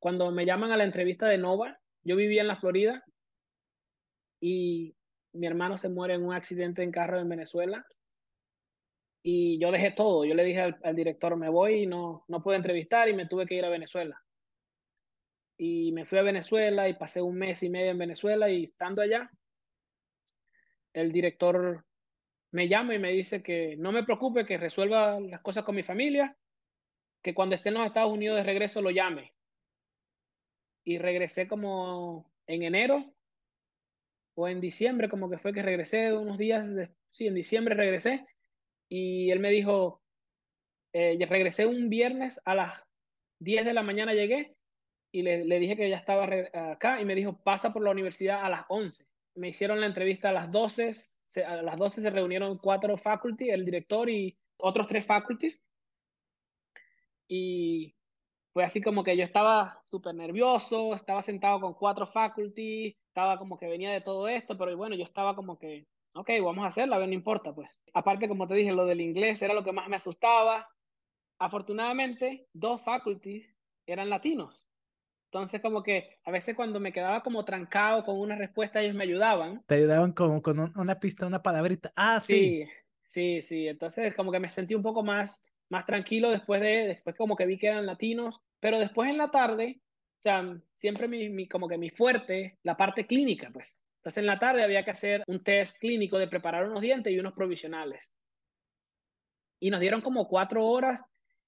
cuando 0.00 0.30
me 0.32 0.44
llaman 0.44 0.72
a 0.72 0.76
la 0.76 0.84
entrevista 0.84 1.26
de 1.26 1.38
Nova, 1.38 1.78
yo 2.02 2.16
vivía 2.16 2.42
en 2.42 2.48
la 2.48 2.56
Florida 2.56 3.04
y 4.40 4.96
mi 5.32 5.46
hermano 5.46 5.78
se 5.78 5.88
muere 5.88 6.14
en 6.14 6.24
un 6.24 6.34
accidente 6.34 6.82
en 6.82 6.90
carro 6.90 7.20
en 7.20 7.28
Venezuela 7.28 7.86
y 9.22 9.58
yo 9.58 9.70
dejé 9.70 9.92
todo. 9.92 10.24
Yo 10.24 10.34
le 10.34 10.44
dije 10.44 10.60
al, 10.60 10.78
al, 10.82 10.96
director, 10.96 11.36
me 11.36 11.48
voy 11.48 11.84
y 11.84 11.86
no, 11.86 12.24
no 12.28 12.42
pude 12.42 12.56
entrevistar 12.56 13.08
y 13.08 13.14
me 13.14 13.26
tuve 13.26 13.46
que 13.46 13.54
ir 13.54 13.64
a 13.64 13.70
Venezuela. 13.70 14.23
Y 15.56 15.92
me 15.92 16.04
fui 16.04 16.18
a 16.18 16.22
Venezuela 16.22 16.88
y 16.88 16.94
pasé 16.94 17.22
un 17.22 17.36
mes 17.36 17.62
y 17.62 17.70
medio 17.70 17.90
en 17.90 17.98
Venezuela 17.98 18.50
y 18.50 18.64
estando 18.64 19.02
allá, 19.02 19.30
el 20.92 21.12
director 21.12 21.84
me 22.52 22.68
llama 22.68 22.94
y 22.94 22.98
me 22.98 23.10
dice 23.10 23.42
que 23.42 23.76
no 23.76 23.92
me 23.92 24.04
preocupe, 24.04 24.46
que 24.46 24.56
resuelva 24.56 25.18
las 25.20 25.40
cosas 25.40 25.64
con 25.64 25.74
mi 25.74 25.82
familia, 25.82 26.36
que 27.20 27.34
cuando 27.34 27.56
esté 27.56 27.70
en 27.70 27.74
los 27.74 27.86
Estados 27.86 28.12
Unidos 28.12 28.36
de 28.36 28.44
regreso 28.44 28.80
lo 28.80 28.90
llame. 28.90 29.34
Y 30.84 30.98
regresé 30.98 31.48
como 31.48 32.30
en 32.46 32.62
enero 32.62 33.12
o 34.34 34.48
en 34.48 34.60
diciembre, 34.60 35.08
como 35.08 35.28
que 35.28 35.38
fue 35.38 35.52
que 35.52 35.62
regresé 35.62 36.12
unos 36.12 36.38
días, 36.38 36.72
de, 36.72 36.90
sí, 37.10 37.26
en 37.26 37.34
diciembre 37.34 37.74
regresé, 37.74 38.26
y 38.88 39.30
él 39.30 39.40
me 39.40 39.50
dijo, 39.50 40.02
eh, 40.92 41.18
regresé 41.28 41.66
un 41.66 41.88
viernes 41.88 42.40
a 42.44 42.54
las 42.54 42.86
10 43.40 43.64
de 43.64 43.72
la 43.72 43.82
mañana 43.82 44.14
llegué, 44.14 44.54
y 45.14 45.22
le, 45.22 45.44
le 45.44 45.60
dije 45.60 45.76
que 45.76 45.88
ya 45.88 45.96
estaba 45.96 46.28
acá, 46.72 47.00
y 47.00 47.04
me 47.04 47.14
dijo, 47.14 47.38
pasa 47.44 47.72
por 47.72 47.84
la 47.84 47.92
universidad 47.92 48.44
a 48.44 48.48
las 48.48 48.64
11. 48.68 49.06
Me 49.36 49.48
hicieron 49.50 49.80
la 49.80 49.86
entrevista 49.86 50.30
a 50.30 50.32
las 50.32 50.50
12, 50.50 50.92
se, 51.24 51.44
a 51.44 51.62
las 51.62 51.78
12 51.78 52.00
se 52.00 52.10
reunieron 52.10 52.58
cuatro 52.58 52.96
faculty, 52.98 53.48
el 53.48 53.64
director 53.64 54.10
y 54.10 54.36
otros 54.56 54.88
tres 54.88 55.06
faculties, 55.06 55.62
y 57.28 57.94
fue 58.52 58.64
así 58.64 58.82
como 58.82 59.04
que 59.04 59.16
yo 59.16 59.22
estaba 59.22 59.84
súper 59.86 60.16
nervioso, 60.16 60.96
estaba 60.96 61.22
sentado 61.22 61.60
con 61.60 61.74
cuatro 61.74 62.08
faculty, 62.08 62.96
estaba 63.06 63.38
como 63.38 63.56
que 63.56 63.68
venía 63.68 63.92
de 63.92 64.00
todo 64.00 64.26
esto, 64.26 64.58
pero 64.58 64.76
bueno, 64.76 64.96
yo 64.96 65.04
estaba 65.04 65.36
como 65.36 65.60
que, 65.60 65.86
ok, 66.14 66.30
vamos 66.42 66.64
a 66.64 66.68
hacerla, 66.68 66.98
no 66.98 67.12
importa, 67.12 67.54
pues. 67.54 67.70
Aparte, 67.92 68.26
como 68.26 68.48
te 68.48 68.54
dije, 68.54 68.72
lo 68.72 68.84
del 68.84 69.00
inglés 69.00 69.40
era 69.42 69.54
lo 69.54 69.62
que 69.62 69.72
más 69.72 69.88
me 69.88 69.94
asustaba. 69.94 70.68
Afortunadamente, 71.38 72.48
dos 72.52 72.82
faculties 72.82 73.48
eran 73.86 74.10
latinos. 74.10 74.63
Entonces, 75.34 75.60
como 75.60 75.82
que 75.82 76.16
a 76.24 76.30
veces 76.30 76.54
cuando 76.54 76.78
me 76.78 76.92
quedaba 76.92 77.24
como 77.24 77.44
trancado 77.44 78.04
con 78.04 78.20
una 78.20 78.36
respuesta, 78.36 78.80
ellos 78.80 78.94
me 78.94 79.02
ayudaban. 79.02 79.64
Te 79.66 79.74
ayudaban 79.74 80.12
como 80.12 80.40
con 80.40 80.72
una 80.76 81.00
pista, 81.00 81.26
una 81.26 81.42
palabrita. 81.42 81.92
Ah, 81.96 82.22
sí. 82.24 82.64
Sí, 83.02 83.40
sí, 83.40 83.42
sí. 83.42 83.66
Entonces, 83.66 84.14
como 84.14 84.30
que 84.30 84.38
me 84.38 84.48
sentí 84.48 84.76
un 84.76 84.84
poco 84.84 85.02
más, 85.02 85.42
más 85.70 85.86
tranquilo 85.86 86.30
después 86.30 86.60
de, 86.60 86.86
después 86.86 87.16
como 87.16 87.34
que 87.34 87.46
vi 87.46 87.58
que 87.58 87.66
eran 87.66 87.84
latinos. 87.84 88.40
Pero 88.60 88.78
después 88.78 89.10
en 89.10 89.18
la 89.18 89.32
tarde, 89.32 89.80
o 90.20 90.22
sea, 90.22 90.56
siempre 90.72 91.08
mi, 91.08 91.28
mi, 91.28 91.48
como 91.48 91.66
que 91.66 91.78
mi 91.78 91.90
fuerte, 91.90 92.56
la 92.62 92.76
parte 92.76 93.04
clínica, 93.04 93.50
pues. 93.52 93.80
Entonces 93.96 94.18
en 94.18 94.26
la 94.26 94.38
tarde 94.38 94.62
había 94.62 94.84
que 94.84 94.92
hacer 94.92 95.24
un 95.26 95.42
test 95.42 95.78
clínico 95.80 96.16
de 96.16 96.28
preparar 96.28 96.68
unos 96.68 96.80
dientes 96.80 97.12
y 97.12 97.18
unos 97.18 97.32
provisionales. 97.32 98.14
Y 99.58 99.70
nos 99.70 99.80
dieron 99.80 100.00
como 100.00 100.28
cuatro 100.28 100.64
horas 100.64 101.02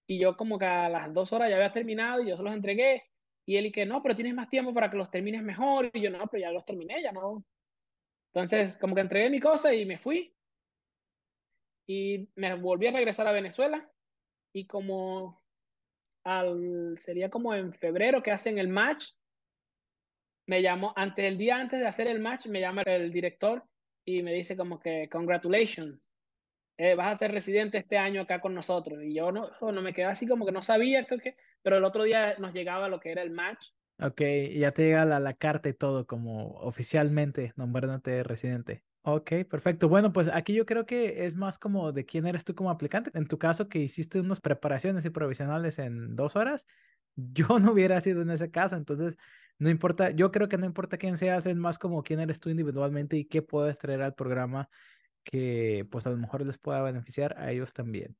y 0.08 0.18
yo 0.18 0.36
como 0.36 0.58
que 0.58 0.66
a 0.66 0.88
las 0.88 1.14
dos 1.14 1.32
horas 1.32 1.50
ya 1.50 1.54
había 1.54 1.72
terminado 1.72 2.20
y 2.20 2.30
yo 2.30 2.36
se 2.36 2.42
los 2.42 2.52
entregué. 2.52 3.04
Y 3.46 3.56
él 3.56 3.66
y 3.66 3.72
que 3.72 3.86
no, 3.86 4.02
pero 4.02 4.16
tienes 4.16 4.34
más 4.34 4.48
tiempo 4.48 4.74
para 4.74 4.90
que 4.90 4.96
los 4.96 5.10
termines 5.10 5.42
mejor. 5.42 5.90
Y 5.94 6.00
yo 6.00 6.10
no, 6.10 6.26
pero 6.26 6.40
ya 6.40 6.50
los 6.50 6.64
terminé, 6.64 7.00
ya 7.02 7.12
no. 7.12 7.44
Entonces 8.34 8.76
como 8.76 8.94
que 8.94 9.02
entregué 9.02 9.30
mi 9.30 9.40
cosa 9.40 9.72
y 9.72 9.86
me 9.86 9.98
fui. 9.98 10.34
Y 11.88 12.28
me 12.34 12.54
volví 12.54 12.88
a 12.88 12.92
regresar 12.92 13.26
a 13.28 13.32
Venezuela. 13.32 13.88
Y 14.52 14.66
como 14.66 15.40
al, 16.24 16.98
sería 16.98 17.30
como 17.30 17.54
en 17.54 17.72
febrero 17.72 18.22
que 18.22 18.32
hacen 18.32 18.58
el 18.58 18.68
match. 18.68 19.12
Me 20.48 20.60
llamó, 20.60 20.92
antes 20.96 21.24
el 21.24 21.38
día 21.38 21.56
antes 21.56 21.80
de 21.80 21.86
hacer 21.86 22.08
el 22.08 22.20
match, 22.20 22.46
me 22.46 22.60
llama 22.60 22.82
el 22.82 23.12
director 23.12 23.64
y 24.04 24.22
me 24.22 24.32
dice 24.32 24.56
como 24.56 24.78
que, 24.78 25.08
congratulations, 25.08 26.12
eh, 26.78 26.94
vas 26.94 27.14
a 27.14 27.18
ser 27.18 27.32
residente 27.32 27.78
este 27.78 27.96
año 27.98 28.22
acá 28.22 28.40
con 28.40 28.54
nosotros. 28.54 29.02
Y 29.02 29.14
yo 29.14 29.32
no, 29.32 29.50
no 29.60 29.82
me 29.82 29.92
quedé 29.92 30.06
así 30.06 30.26
como 30.26 30.46
que 30.46 30.52
no 30.52 30.62
sabía, 30.62 31.04
creo 31.06 31.20
que, 31.20 31.36
pero 31.66 31.78
el 31.78 31.84
otro 31.84 32.04
día 32.04 32.36
nos 32.38 32.54
llegaba 32.54 32.88
lo 32.88 33.00
que 33.00 33.10
era 33.10 33.22
el 33.22 33.32
match. 33.32 33.70
Ok, 33.98 34.22
ya 34.54 34.70
te 34.70 34.84
llega 34.84 35.04
la, 35.04 35.18
la 35.18 35.34
carta 35.34 35.68
y 35.68 35.72
todo 35.72 36.06
como 36.06 36.52
oficialmente 36.60 37.52
nombrándote 37.56 38.22
residente. 38.22 38.84
Ok, 39.02 39.32
perfecto. 39.50 39.88
Bueno, 39.88 40.12
pues 40.12 40.28
aquí 40.32 40.54
yo 40.54 40.64
creo 40.64 40.86
que 40.86 41.26
es 41.26 41.34
más 41.34 41.58
como 41.58 41.90
de 41.90 42.06
quién 42.06 42.24
eres 42.24 42.44
tú 42.44 42.54
como 42.54 42.70
aplicante. 42.70 43.10
En 43.14 43.26
tu 43.26 43.36
caso, 43.36 43.68
que 43.68 43.80
hiciste 43.80 44.20
unas 44.20 44.40
preparaciones 44.40 45.04
y 45.06 45.10
provisionales 45.10 45.80
en 45.80 46.14
dos 46.14 46.36
horas, 46.36 46.68
yo 47.16 47.58
no 47.58 47.72
hubiera 47.72 48.00
sido 48.00 48.22
en 48.22 48.30
ese 48.30 48.52
caso. 48.52 48.76
Entonces, 48.76 49.16
no 49.58 49.68
importa, 49.68 50.12
yo 50.12 50.30
creo 50.30 50.48
que 50.48 50.58
no 50.58 50.66
importa 50.66 50.98
quién 50.98 51.18
seas, 51.18 51.44
es 51.46 51.56
más 51.56 51.80
como 51.80 52.04
quién 52.04 52.20
eres 52.20 52.38
tú 52.38 52.48
individualmente 52.48 53.16
y 53.16 53.24
qué 53.24 53.42
puedes 53.42 53.76
traer 53.76 54.02
al 54.02 54.14
programa 54.14 54.70
que 55.24 55.84
pues 55.90 56.06
a 56.06 56.10
lo 56.10 56.16
mejor 56.16 56.46
les 56.46 56.58
pueda 56.58 56.80
beneficiar 56.82 57.36
a 57.38 57.50
ellos 57.50 57.72
también. 57.72 58.16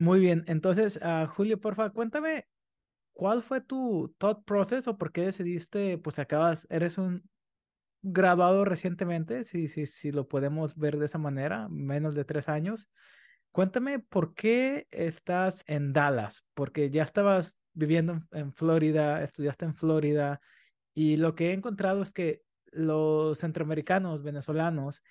Muy 0.00 0.18
bien, 0.18 0.44
entonces, 0.46 0.98
uh, 1.02 1.26
Julio, 1.26 1.60
porfa, 1.60 1.90
cuéntame, 1.90 2.48
¿cuál 3.12 3.42
fue 3.42 3.60
tu 3.60 4.14
thought 4.16 4.46
process 4.46 4.88
o 4.88 4.96
por 4.96 5.12
qué 5.12 5.26
decidiste, 5.26 5.98
pues 5.98 6.18
acabas, 6.18 6.66
eres 6.70 6.96
un 6.96 7.28
graduado 8.00 8.64
recientemente, 8.64 9.44
si, 9.44 9.68
si, 9.68 9.84
si 9.84 10.10
lo 10.10 10.26
podemos 10.26 10.74
ver 10.74 10.96
de 10.96 11.04
esa 11.04 11.18
manera, 11.18 11.68
menos 11.68 12.14
de 12.14 12.24
tres 12.24 12.48
años. 12.48 12.88
Cuéntame 13.52 13.98
por 13.98 14.32
qué 14.34 14.88
estás 14.90 15.64
en 15.66 15.92
Dallas, 15.92 16.46
porque 16.54 16.88
ya 16.88 17.02
estabas 17.02 17.58
viviendo 17.74 18.14
en, 18.14 18.26
en, 18.32 18.52
Florida, 18.54 19.22
estudiaste 19.22 19.66
en 19.66 19.74
Florida, 19.74 20.40
y 20.94 21.18
lo 21.18 21.34
que 21.34 21.50
he 21.50 21.52
encontrado 21.52 22.00
es 22.00 22.14
que 22.14 22.40
los 22.72 23.38
centroamericanos, 23.38 24.22
venezolanos, 24.22 25.02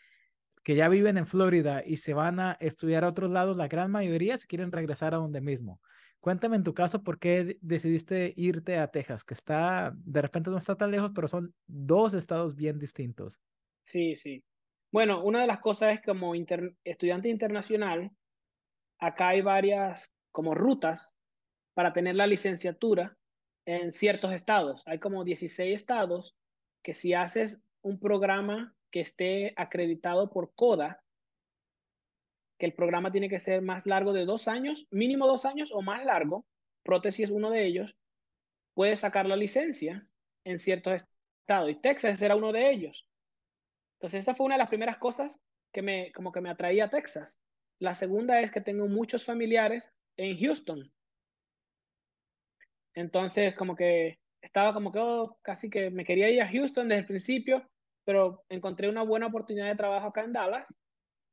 que 0.64 0.76
ya 0.76 0.90
viven 0.90 1.18
en 1.18 1.26
Florida 1.26 1.84
y 1.86 1.98
se 1.98 2.14
van 2.14 2.40
a 2.40 2.58
estudiar 2.60 3.04
a 3.04 3.10
otros 3.10 3.32
lados, 3.32 3.58
la 3.58 3.68
gran 3.68 3.92
mayoría 3.92 4.38
se 4.38 4.48
quieren 4.48 4.72
regresar 4.72 5.14
a 5.14 5.18
donde 5.18 5.42
mismo. 5.42 5.82
Cuéntame 6.20 6.58
en 6.58 6.64
tu 6.64 6.74
caso 6.74 7.02
por 7.02 7.18
qué 7.18 7.58
decidiste 7.62 8.34
irte 8.36 8.78
a 8.78 8.90
Texas, 8.90 9.24
que 9.24 9.34
está, 9.34 9.94
de 9.96 10.22
repente 10.22 10.50
no 10.50 10.58
está 10.58 10.76
tan 10.76 10.92
lejos, 10.92 11.12
pero 11.16 11.30
son 11.30 11.54
dos 11.66 12.14
estados 12.14 12.56
bien 12.56 12.78
distintos. 12.78 13.40
Sí, 13.82 14.16
sí. 14.16 14.44
Bueno, 14.92 15.24
una 15.24 15.40
de 15.42 15.48
las 15.48 15.60
cosas 15.60 15.94
es 15.94 16.02
como 16.02 16.36
inter, 16.36 16.76
estudiante 16.84 17.30
internacional, 17.30 18.12
acá 19.00 19.30
hay 19.30 19.42
varias 19.42 20.14
como 20.32 20.56
rutas 20.56 21.16
para 21.74 21.94
tener 21.94 22.16
la 22.16 22.28
licenciatura 22.28 23.18
en 23.66 23.94
ciertos 23.94 24.34
estados. 24.34 24.84
Hay 24.88 25.00
como 25.00 25.24
16 25.24 25.74
estados 25.74 26.36
que 26.84 26.94
si 26.94 27.14
haces 27.14 27.62
un 27.82 28.00
programa 28.00 28.76
que 28.92 29.02
esté 29.02 29.54
acreditado 29.56 30.30
por 30.30 30.54
CODA, 30.56 31.04
que 32.58 32.66
el 32.66 32.74
programa 32.74 33.12
tiene 33.12 33.30
que 33.30 33.40
ser 33.40 33.62
más 33.62 33.86
largo 33.86 34.14
de 34.14 34.26
dos 34.26 34.48
años, 34.48 34.88
mínimo 34.92 35.28
dos 35.28 35.46
años 35.46 35.72
o 35.72 35.82
más 35.82 36.04
largo, 36.04 36.46
prótesis 36.84 37.26
es 37.26 37.32
uno 37.32 37.52
de 37.52 37.66
ellos, 37.66 37.98
puedes 38.74 39.00
sacar 39.00 39.26
la 39.26 39.36
licencia 39.36 40.08
en 40.44 40.60
ciertos 40.60 41.06
estados 41.42 41.70
y 41.70 41.76
Texas 41.76 42.22
era 42.22 42.36
uno 42.36 42.52
de 42.52 42.70
ellos. 42.70 43.08
Entonces 43.98 44.22
esa 44.22 44.36
fue 44.36 44.46
una 44.46 44.56
de 44.56 44.60
las 44.60 44.70
primeras 44.70 44.98
cosas 44.98 45.42
que 45.74 45.82
me, 45.82 46.12
como 46.14 46.32
que 46.32 46.42
me 46.42 46.50
atraía 46.50 46.86
a 46.86 46.90
Texas. 46.90 47.42
La 47.80 47.96
segunda 47.96 48.42
es 48.42 48.52
que 48.52 48.62
tengo 48.62 48.88
muchos 48.88 49.26
familiares 49.26 49.92
en 50.18 50.38
Houston. 50.40 50.92
Entonces 52.94 53.56
como 53.56 53.76
que 53.76 54.20
estaba 54.42 54.74
como 54.74 54.92
que 54.92 55.00
oh, 55.00 55.38
casi 55.42 55.70
que 55.70 55.90
me 55.90 56.06
quería 56.06 56.30
ir 56.30 56.42
a 56.42 56.50
Houston 56.50 56.90
desde 56.90 57.02
el 57.02 57.06
principio, 57.06 57.70
pero 58.10 58.44
encontré 58.50 58.90
una 58.90 59.04
buena 59.04 59.28
oportunidad 59.28 59.68
de 59.68 59.76
trabajo 59.76 60.08
acá 60.08 60.24
en 60.24 60.34
Dallas 60.34 60.76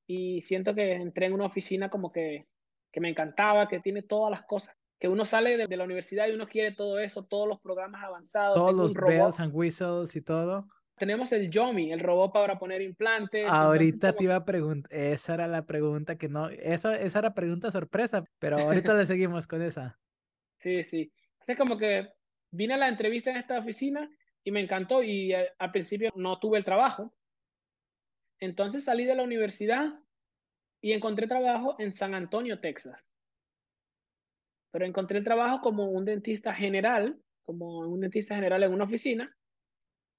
y 0.06 0.42
siento 0.42 0.74
que 0.74 0.92
entré 0.92 1.24
en 1.24 1.32
una 1.32 1.46
oficina 1.46 1.88
como 1.88 2.12
que, 2.12 2.48
que 2.92 3.00
me 3.00 3.08
encantaba, 3.08 3.66
que 3.66 3.80
tiene 3.80 4.02
todas 4.02 4.30
las 4.30 4.42
cosas, 4.42 4.76
que 5.00 5.08
uno 5.08 5.24
sale 5.24 5.56
de, 5.56 5.74
la 5.74 5.84
universidad 5.84 6.28
y 6.28 6.32
uno 6.32 6.46
quiere 6.46 6.72
todo 6.72 6.98
eso, 6.98 7.24
todos 7.24 7.48
los 7.48 7.60
programas 7.60 8.04
avanzados. 8.04 8.56
Todos 8.56 8.74
los 8.74 8.92
bells 8.92 9.40
and 9.40 9.54
whistles 9.54 10.14
y 10.16 10.20
todo. 10.20 10.68
Tenemos 10.98 11.32
el 11.32 11.50
Yomi, 11.50 11.92
el 11.92 12.00
robot 12.00 12.34
para 12.34 12.58
poner 12.58 12.82
implantes. 12.82 13.48
Ahorita 13.48 14.12
te 14.12 14.24
iba 14.24 14.36
a 14.36 14.44
preguntar, 14.44 14.92
esa 14.92 15.32
era 15.32 15.48
la 15.48 15.64
pregunta 15.64 16.18
que 16.18 16.28
no, 16.28 16.50
esa, 16.50 16.94
esa 17.00 17.20
era 17.20 17.32
pregunta 17.32 17.70
sorpresa, 17.70 18.22
pero 18.38 18.58
ahorita 18.58 18.92
le 18.92 19.06
seguimos 19.06 19.46
con 19.46 19.62
esa. 19.62 19.98
Sí, 20.58 20.82
sí. 20.82 21.10
Es 21.46 21.56
como 21.56 21.78
que 21.78 22.08
vine 22.50 22.74
a 22.74 22.78
la 22.78 22.88
entrevista 22.88 23.30
en 23.30 23.36
esta 23.38 23.58
oficina 23.58 24.10
y 24.46 24.52
me 24.52 24.60
encantó 24.60 25.02
y 25.02 25.32
al 25.32 25.72
principio 25.72 26.12
no 26.14 26.38
tuve 26.38 26.56
el 26.56 26.62
trabajo, 26.64 27.12
entonces 28.38 28.84
salí 28.84 29.04
de 29.04 29.16
la 29.16 29.24
universidad 29.24 29.98
y 30.80 30.92
encontré 30.92 31.26
trabajo 31.26 31.74
en 31.80 31.92
San 31.92 32.14
Antonio, 32.14 32.60
Texas. 32.60 33.10
Pero 34.70 34.86
encontré 34.86 35.18
el 35.18 35.24
trabajo 35.24 35.60
como 35.60 35.90
un 35.90 36.04
dentista 36.04 36.54
general, 36.54 37.20
como 37.44 37.80
un 37.80 38.00
dentista 38.00 38.36
general 38.36 38.62
en 38.62 38.72
una 38.72 38.84
oficina. 38.84 39.36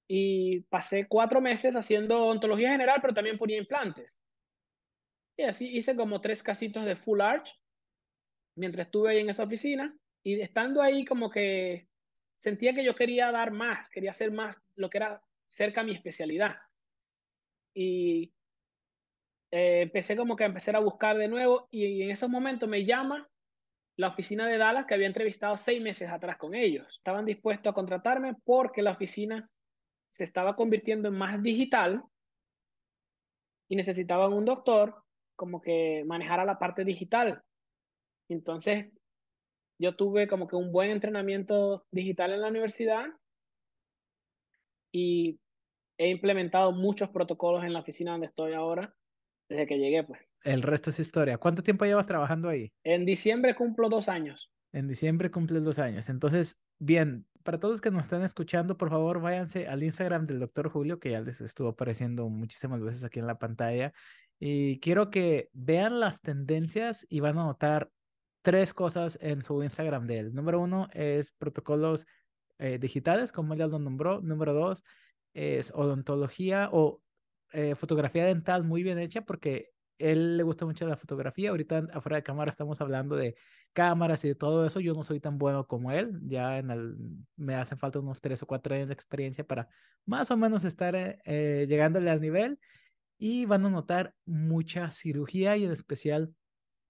Y 0.06 0.60
pasé 0.62 1.08
cuatro 1.08 1.40
meses 1.40 1.74
haciendo 1.74 2.26
ontología 2.26 2.72
general, 2.72 2.98
pero 3.00 3.14
también 3.14 3.38
ponía 3.38 3.56
implantes. 3.56 4.20
Y 5.38 5.44
así 5.44 5.74
hice 5.74 5.96
como 5.96 6.20
tres 6.20 6.42
casitos 6.42 6.84
de 6.84 6.96
full 6.96 7.22
arch 7.22 7.58
mientras 8.56 8.88
estuve 8.88 9.12
ahí 9.12 9.20
en 9.20 9.30
esa 9.30 9.44
oficina. 9.44 9.96
Y 10.22 10.38
estando 10.38 10.82
ahí 10.82 11.06
como 11.06 11.30
que 11.30 11.87
sentía 12.38 12.74
que 12.74 12.84
yo 12.84 12.94
quería 12.94 13.30
dar 13.30 13.50
más, 13.50 13.90
quería 13.90 14.12
hacer 14.12 14.32
más 14.32 14.56
lo 14.76 14.88
que 14.88 14.98
era 14.98 15.22
cerca 15.44 15.82
a 15.82 15.84
mi 15.84 15.92
especialidad 15.92 16.56
y 17.74 18.32
eh, 19.50 19.82
empecé 19.82 20.16
como 20.16 20.34
que 20.34 20.44
a 20.44 20.48
empezar 20.48 20.74
a 20.74 20.80
buscar 20.80 21.16
de 21.16 21.28
nuevo 21.28 21.68
y, 21.70 22.02
en 22.02 22.10
esos 22.10 22.28
momentos 22.28 22.68
me 22.68 22.84
llama 22.84 23.28
la 23.96 24.08
oficina 24.08 24.46
de 24.48 24.58
Dallas 24.58 24.86
que 24.86 24.94
había 24.94 25.06
entrevistado 25.06 25.56
seis 25.56 25.80
meses 25.80 26.08
atrás 26.08 26.36
con 26.38 26.54
ellos. 26.54 26.86
Estaban 26.96 27.24
dispuestos 27.24 27.70
a 27.70 27.74
contratarme 27.74 28.34
porque 28.44 28.82
la 28.82 28.92
oficina 28.92 29.48
se 30.06 30.24
estaba 30.24 30.56
convirtiendo 30.56 31.08
en 31.08 31.14
más 31.14 31.42
digital 31.42 32.02
y 33.68 33.76
necesitaban 33.76 34.32
un 34.32 34.44
doctor 34.44 35.02
como 35.36 35.60
que 35.60 36.04
manejara 36.06 36.44
la 36.44 36.58
parte 36.58 36.84
digital. 36.84 37.42
Entonces, 38.28 38.88
yo 39.78 39.96
tuve 39.96 40.28
como 40.28 40.48
que 40.48 40.56
un 40.56 40.72
buen 40.72 40.90
entrenamiento 40.90 41.86
digital 41.90 42.32
en 42.32 42.40
la 42.40 42.48
universidad 42.48 43.06
y 44.92 45.40
he 45.98 46.08
implementado 46.08 46.72
muchos 46.72 47.10
protocolos 47.10 47.64
en 47.64 47.72
la 47.72 47.80
oficina 47.80 48.12
donde 48.12 48.26
estoy 48.26 48.54
ahora, 48.54 48.94
desde 49.48 49.66
que 49.66 49.78
llegué, 49.78 50.04
pues. 50.04 50.20
El 50.44 50.62
resto 50.62 50.90
es 50.90 51.00
historia. 51.00 51.38
¿Cuánto 51.38 51.62
tiempo 51.62 51.84
llevas 51.84 52.06
trabajando 52.06 52.48
ahí? 52.48 52.72
En 52.84 53.04
diciembre 53.04 53.54
cumplo 53.54 53.88
dos 53.88 54.08
años. 54.08 54.52
En 54.72 54.86
diciembre 54.86 55.30
cumples 55.30 55.64
dos 55.64 55.78
años. 55.78 56.08
Entonces, 56.08 56.58
bien, 56.78 57.26
para 57.42 57.58
todos 57.58 57.80
que 57.80 57.90
nos 57.90 58.02
están 58.02 58.22
escuchando, 58.22 58.76
por 58.76 58.90
favor, 58.90 59.20
váyanse 59.20 59.66
al 59.66 59.82
Instagram 59.82 60.26
del 60.26 60.38
doctor 60.38 60.68
Julio, 60.68 61.00
que 61.00 61.10
ya 61.10 61.20
les 61.20 61.40
estuvo 61.40 61.68
apareciendo 61.68 62.28
muchísimas 62.28 62.80
veces 62.80 63.04
aquí 63.04 63.18
en 63.18 63.26
la 63.26 63.38
pantalla. 63.38 63.92
Y 64.38 64.78
quiero 64.80 65.10
que 65.10 65.48
vean 65.52 65.98
las 65.98 66.20
tendencias 66.20 67.06
y 67.08 67.20
van 67.20 67.38
a 67.38 67.44
notar 67.44 67.90
tres 68.42 68.74
cosas 68.74 69.18
en 69.20 69.42
su 69.42 69.62
Instagram 69.62 70.06
de 70.06 70.18
él. 70.18 70.34
Número 70.34 70.60
uno 70.60 70.88
es 70.92 71.32
protocolos 71.32 72.06
eh, 72.58 72.78
digitales, 72.78 73.32
como 73.32 73.54
ya 73.54 73.66
lo 73.66 73.78
nombró. 73.78 74.20
Número 74.20 74.54
dos 74.54 74.84
es 75.34 75.72
odontología 75.74 76.68
o 76.72 77.02
eh, 77.52 77.74
fotografía 77.74 78.26
dental 78.26 78.64
muy 78.64 78.82
bien 78.82 78.98
hecha 78.98 79.22
porque 79.22 79.70
él 79.98 80.36
le 80.36 80.42
gusta 80.42 80.64
mucho 80.64 80.86
la 80.86 80.96
fotografía. 80.96 81.50
Ahorita 81.50 81.86
afuera 81.92 82.16
de 82.16 82.22
cámara 82.22 82.50
estamos 82.50 82.80
hablando 82.80 83.16
de 83.16 83.36
cámaras 83.72 84.24
y 84.24 84.28
de 84.28 84.34
todo 84.34 84.66
eso. 84.66 84.80
Yo 84.80 84.94
no 84.94 85.04
soy 85.04 85.20
tan 85.20 85.38
bueno 85.38 85.66
como 85.66 85.92
él. 85.92 86.18
Ya 86.24 86.58
en 86.58 86.70
el, 86.70 86.96
me 87.36 87.54
hacen 87.54 87.78
falta 87.78 87.98
unos 88.00 88.20
tres 88.20 88.42
o 88.42 88.46
cuatro 88.46 88.74
años 88.74 88.88
de 88.88 88.94
experiencia 88.94 89.44
para 89.46 89.68
más 90.06 90.30
o 90.30 90.36
menos 90.36 90.64
estar 90.64 90.94
eh, 90.94 91.18
eh, 91.24 91.66
llegándole 91.68 92.10
al 92.10 92.20
nivel. 92.20 92.58
Y 93.18 93.46
van 93.46 93.66
a 93.66 93.70
notar 93.70 94.14
mucha 94.24 94.90
cirugía 94.92 95.56
y 95.56 95.64
en 95.64 95.72
especial 95.72 96.32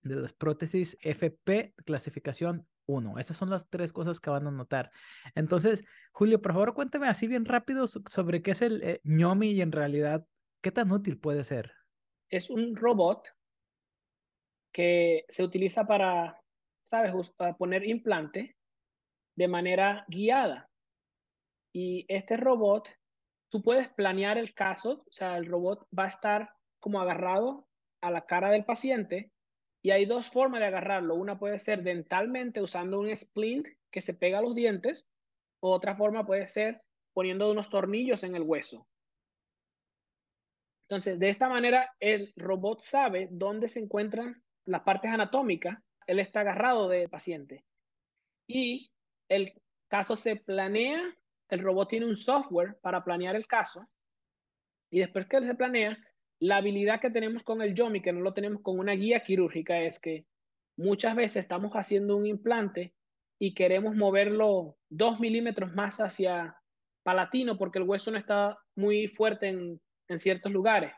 de 0.09 0.17
las 0.17 0.33
prótesis 0.33 0.97
FP 1.01 1.75
clasificación 1.85 2.67
uno. 2.87 3.19
Estas 3.19 3.37
son 3.37 3.51
las 3.51 3.69
tres 3.69 3.93
cosas 3.93 4.19
que 4.19 4.31
van 4.31 4.47
a 4.47 4.51
notar. 4.51 4.91
Entonces, 5.35 5.85
Julio, 6.11 6.41
por 6.41 6.53
favor, 6.53 6.75
cuéntame 6.75 7.07
así 7.07 7.27
bien 7.27 7.45
rápido 7.45 7.87
sobre 7.87 8.43
qué 8.43 8.53
es 8.53 8.63
el 8.63 8.83
eh, 8.83 9.01
ñomi 9.05 9.51
y 9.51 9.61
en 9.61 9.73
realidad 9.73 10.27
qué 10.63 10.73
tan 10.73 10.91
útil 10.91 11.21
puede 11.21 11.45
ser. 11.45 11.73
Es 12.31 12.51
un 12.51 12.75
robot 12.77 13.29
que 14.73 15.25
se 15.29 15.45
utiliza 15.45 15.87
para, 15.87 16.41
¿sabes?, 16.83 17.13
poner 17.59 17.87
implante 17.87 18.57
de 19.37 19.49
manera 19.49 20.05
guiada. 20.09 20.71
Y 21.73 22.07
este 22.09 22.37
robot, 22.37 22.89
tú 23.51 23.63
puedes 23.63 23.89
planear 23.91 24.39
el 24.39 24.55
caso, 24.55 25.05
o 25.07 25.13
sea, 25.13 25.37
el 25.37 25.47
robot 25.47 25.87
va 25.97 26.05
a 26.05 26.09
estar 26.09 26.55
como 26.81 27.01
agarrado 27.01 27.69
a 28.01 28.11
la 28.11 28.25
cara 28.25 28.51
del 28.51 28.65
paciente 28.65 29.31
y 29.89 29.91
hay 29.91 30.05
dos 30.05 30.29
formas 30.29 30.61
de 30.61 30.67
agarrarlo. 30.67 31.15
Una 31.15 31.39
puede 31.39 31.59
ser 31.59 31.83
dentalmente 31.83 32.61
usando 32.61 33.01
un 33.01 33.17
splint 33.17 33.69
que 33.91 34.03
se 34.03 34.13
pega 34.13 34.37
a 34.37 34.43
los 34.43 34.55
dientes. 34.55 35.09
otra 35.61 35.97
forma 35.97 36.27
puede 36.27 36.45
ser 36.47 36.83
poniendo 37.15 37.51
unos 37.51 37.71
tornillos 37.71 38.23
en 38.23 38.35
el 38.35 38.43
hueso. 38.43 38.87
Entonces, 40.83 41.19
de 41.19 41.31
esta 41.31 41.49
manera, 41.49 41.91
el 42.01 42.35
robot 42.37 42.83
sabe 42.83 43.29
dónde 43.31 43.67
se 43.67 43.81
encuentran 43.81 44.45
las 44.67 44.83
partes 44.83 45.11
anatómicas. 45.11 45.79
Él 46.07 46.19
está 46.19 46.41
agarrado 46.41 46.87
del 46.87 47.09
paciente. 47.09 47.65
Y 48.47 48.91
el 49.31 49.55
caso 49.89 50.17
se 50.17 50.37
planea, 50.37 51.01
el 51.49 51.61
robot 51.61 51.89
tiene 51.89 52.05
un 52.05 52.15
software 52.15 52.79
para 52.83 53.03
planear 53.03 53.37
el 53.37 53.47
caso. 53.47 53.89
Y 54.91 54.99
después 54.99 55.27
que 55.29 55.39
él 55.39 55.47
se 55.47 55.55
planea, 55.55 55.97
la 56.41 56.59
habilidad 56.59 57.01
que 57.01 57.11
tenemos 57.11 57.43
con 57.43 57.63
el 57.63 57.75
YOMI, 57.75 58.01
que 58.01 58.13
no 58.13 58.21
lo 58.21 58.33
tenemos 58.33 58.63
con 58.63 58.79
una 58.79 58.93
guía 58.93 59.23
quirúrgica, 59.23 59.81
es 59.81 59.99
que 59.99 60.27
muchas 60.77 61.17
veces 61.17 61.39
estamos 61.39 61.73
haciendo 61.73 62.17
un 62.17 62.27
implante 62.27 62.95
y 63.39 63.55
queremos 63.55 63.95
moverlo 63.95 64.77
dos 64.89 65.21
milímetros 65.21 65.75
más 65.75 66.01
hacia 66.01 66.57
palatino 67.03 67.57
porque 67.57 67.79
el 67.79 67.89
hueso 67.89 68.11
no 68.11 68.19
está 68.19 68.59
muy 68.77 69.09
fuerte 69.09 69.49
en, 69.49 69.81
ciertos 70.19 70.53
lugares. 70.53 70.93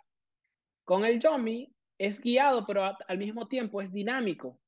Con 0.84 1.04
el 1.04 1.18
YOMI 1.18 1.74
es 1.98 2.20
guiado, 2.20 2.64
pero 2.66 2.84
al 2.84 3.18
mismo 3.18 3.48
tiempo 3.48 3.82
es 3.82 3.92
dinámico, 3.92 4.60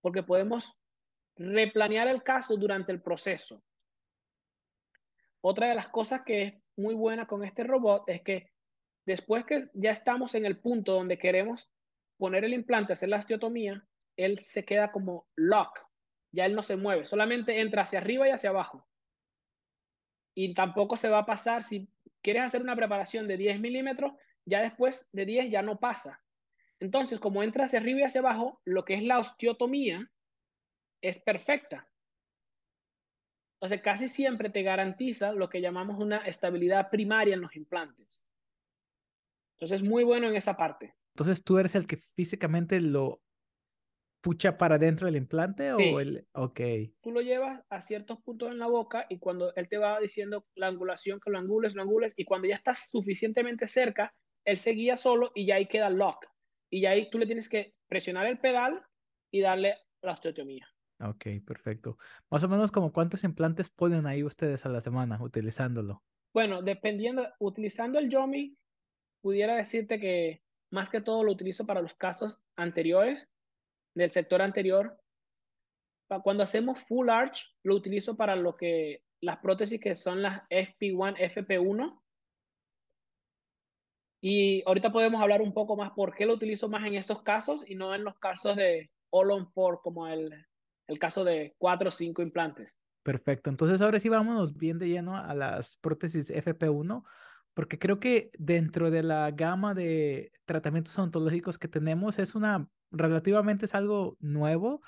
porque 0.00 0.22
podemos 0.22 0.76
replanear 1.36 2.08
el 2.08 2.22
caso 2.22 2.56
durante 2.56 2.90
el 2.92 3.00
proceso. 3.00 3.62
Otra 5.40 5.68
de 5.68 5.74
las 5.74 5.88
cosas 5.88 6.22
que 6.22 6.42
es 6.42 6.54
muy 6.76 6.94
buena 6.94 7.26
con 7.26 7.44
este 7.44 7.62
robot 7.62 8.08
es 8.08 8.22
que 8.22 8.53
Después 9.06 9.44
que 9.44 9.68
ya 9.74 9.90
estamos 9.90 10.34
en 10.34 10.46
el 10.46 10.58
punto 10.58 10.92
donde 10.92 11.18
queremos 11.18 11.70
poner 12.16 12.44
el 12.44 12.54
implante, 12.54 12.92
hacer 12.92 13.08
la 13.08 13.18
osteotomía, 13.18 13.86
él 14.16 14.38
se 14.38 14.64
queda 14.64 14.92
como 14.92 15.26
lock. 15.36 15.78
Ya 16.32 16.46
él 16.46 16.54
no 16.54 16.62
se 16.62 16.76
mueve, 16.76 17.04
solamente 17.04 17.60
entra 17.60 17.82
hacia 17.82 17.98
arriba 17.98 18.28
y 18.28 18.32
hacia 18.32 18.50
abajo. 18.50 18.86
Y 20.34 20.54
tampoco 20.54 20.96
se 20.96 21.08
va 21.08 21.18
a 21.18 21.26
pasar, 21.26 21.62
si 21.62 21.88
quieres 22.22 22.42
hacer 22.42 22.62
una 22.62 22.74
preparación 22.74 23.28
de 23.28 23.36
10 23.36 23.60
milímetros, 23.60 24.12
ya 24.44 24.60
después 24.60 25.08
de 25.12 25.26
10 25.26 25.50
ya 25.50 25.62
no 25.62 25.78
pasa. 25.78 26.20
Entonces, 26.80 27.18
como 27.18 27.42
entra 27.42 27.66
hacia 27.66 27.78
arriba 27.78 28.00
y 28.00 28.02
hacia 28.04 28.20
abajo, 28.20 28.60
lo 28.64 28.84
que 28.84 28.94
es 28.94 29.04
la 29.04 29.18
osteotomía 29.18 30.10
es 31.00 31.20
perfecta. 31.20 31.88
Entonces, 33.54 33.80
casi 33.82 34.08
siempre 34.08 34.50
te 34.50 34.62
garantiza 34.62 35.32
lo 35.32 35.48
que 35.48 35.60
llamamos 35.60 35.98
una 35.98 36.18
estabilidad 36.26 36.90
primaria 36.90 37.34
en 37.34 37.40
los 37.40 37.54
implantes. 37.54 38.24
Entonces 39.56 39.82
es 39.82 39.88
muy 39.88 40.04
bueno 40.04 40.28
en 40.28 40.36
esa 40.36 40.56
parte. 40.56 40.94
Entonces 41.14 41.44
tú 41.44 41.58
eres 41.58 41.74
el 41.74 41.86
que 41.86 41.96
físicamente 41.96 42.80
lo 42.80 43.22
pucha 44.20 44.56
para 44.56 44.78
dentro 44.78 45.06
del 45.06 45.16
implante 45.16 45.72
o 45.72 46.00
el... 46.00 46.26
Ok. 46.32 46.60
Tú 47.02 47.12
lo 47.12 47.20
llevas 47.20 47.62
a 47.68 47.80
ciertos 47.82 48.22
puntos 48.22 48.50
en 48.50 48.58
la 48.58 48.66
boca 48.66 49.04
y 49.10 49.18
cuando 49.18 49.54
él 49.54 49.68
te 49.68 49.76
va 49.76 50.00
diciendo 50.00 50.46
la 50.54 50.68
angulación, 50.68 51.20
que 51.20 51.30
lo 51.30 51.38
angules, 51.38 51.74
lo 51.74 51.82
angules, 51.82 52.14
y 52.16 52.24
cuando 52.24 52.48
ya 52.48 52.54
estás 52.54 52.88
suficientemente 52.88 53.66
cerca, 53.66 54.14
él 54.46 54.56
se 54.56 54.70
guía 54.70 54.96
solo 54.96 55.30
y 55.34 55.46
ya 55.46 55.56
ahí 55.56 55.66
queda 55.66 55.90
lock. 55.90 56.24
Y 56.70 56.80
ya 56.80 56.90
ahí 56.90 57.10
tú 57.10 57.18
le 57.18 57.26
tienes 57.26 57.50
que 57.50 57.74
presionar 57.86 58.26
el 58.26 58.38
pedal 58.38 58.82
y 59.30 59.42
darle 59.42 59.76
la 60.00 60.12
osteotomía. 60.12 60.66
Ok, 61.00 61.26
perfecto. 61.46 61.98
Más 62.30 62.42
o 62.44 62.48
menos 62.48 62.72
como 62.72 62.92
cuántos 62.92 63.24
implantes 63.24 63.68
ponen 63.68 64.06
ahí 64.06 64.22
ustedes 64.24 64.64
a 64.64 64.70
la 64.70 64.80
semana 64.80 65.22
utilizándolo. 65.22 66.02
Bueno, 66.32 66.62
dependiendo, 66.62 67.28
utilizando 67.38 67.98
el 67.98 68.08
Yomi, 68.08 68.56
pudiera 69.24 69.56
decirte 69.56 69.98
que 69.98 70.42
más 70.70 70.90
que 70.90 71.00
todo 71.00 71.24
lo 71.24 71.32
utilizo 71.32 71.64
para 71.64 71.80
los 71.80 71.94
casos 71.94 72.42
anteriores, 72.56 73.26
del 73.94 74.10
sector 74.10 74.42
anterior. 74.42 75.00
Cuando 76.22 76.42
hacemos 76.42 76.78
full 76.80 77.08
arch, 77.08 77.56
lo 77.62 77.74
utilizo 77.74 78.18
para 78.18 78.36
lo 78.36 78.54
que 78.54 79.02
las 79.22 79.38
prótesis 79.38 79.80
que 79.80 79.94
son 79.94 80.20
las 80.20 80.42
FP1, 80.50 81.16
FP1. 81.16 82.02
Y 84.22 84.62
ahorita 84.66 84.92
podemos 84.92 85.22
hablar 85.22 85.40
un 85.40 85.54
poco 85.54 85.74
más 85.74 85.92
por 85.92 86.14
qué 86.14 86.26
lo 86.26 86.34
utilizo 86.34 86.68
más 86.68 86.84
en 86.84 86.94
estos 86.94 87.22
casos 87.22 87.64
y 87.66 87.76
no 87.76 87.94
en 87.94 88.04
los 88.04 88.18
casos 88.18 88.56
de 88.56 88.90
all 89.08 89.30
on 89.30 89.50
four, 89.52 89.80
como 89.82 90.06
el, 90.06 90.46
el 90.86 90.98
caso 90.98 91.24
de 91.24 91.54
cuatro 91.56 91.88
o 91.88 91.92
cinco 91.92 92.20
implantes. 92.20 92.78
Perfecto. 93.02 93.48
Entonces 93.48 93.80
ahora 93.80 94.00
sí 94.00 94.10
vámonos 94.10 94.54
bien 94.54 94.78
de 94.78 94.88
lleno 94.88 95.16
a 95.16 95.32
las 95.32 95.78
prótesis 95.78 96.30
FP1, 96.30 97.02
porque 97.54 97.78
creo 97.78 98.00
que 98.00 98.30
dentro 98.38 98.90
de 98.90 99.02
la 99.02 99.30
gama 99.30 99.74
de 99.74 100.32
tratamientos 100.44 100.98
odontológicos 100.98 101.58
que 101.58 101.68
tenemos 101.68 102.18
es 102.18 102.34
una 102.34 102.68
relativamente 102.90 103.66
es 103.66 103.74
algo 103.74 104.16
nuevo 104.20 104.82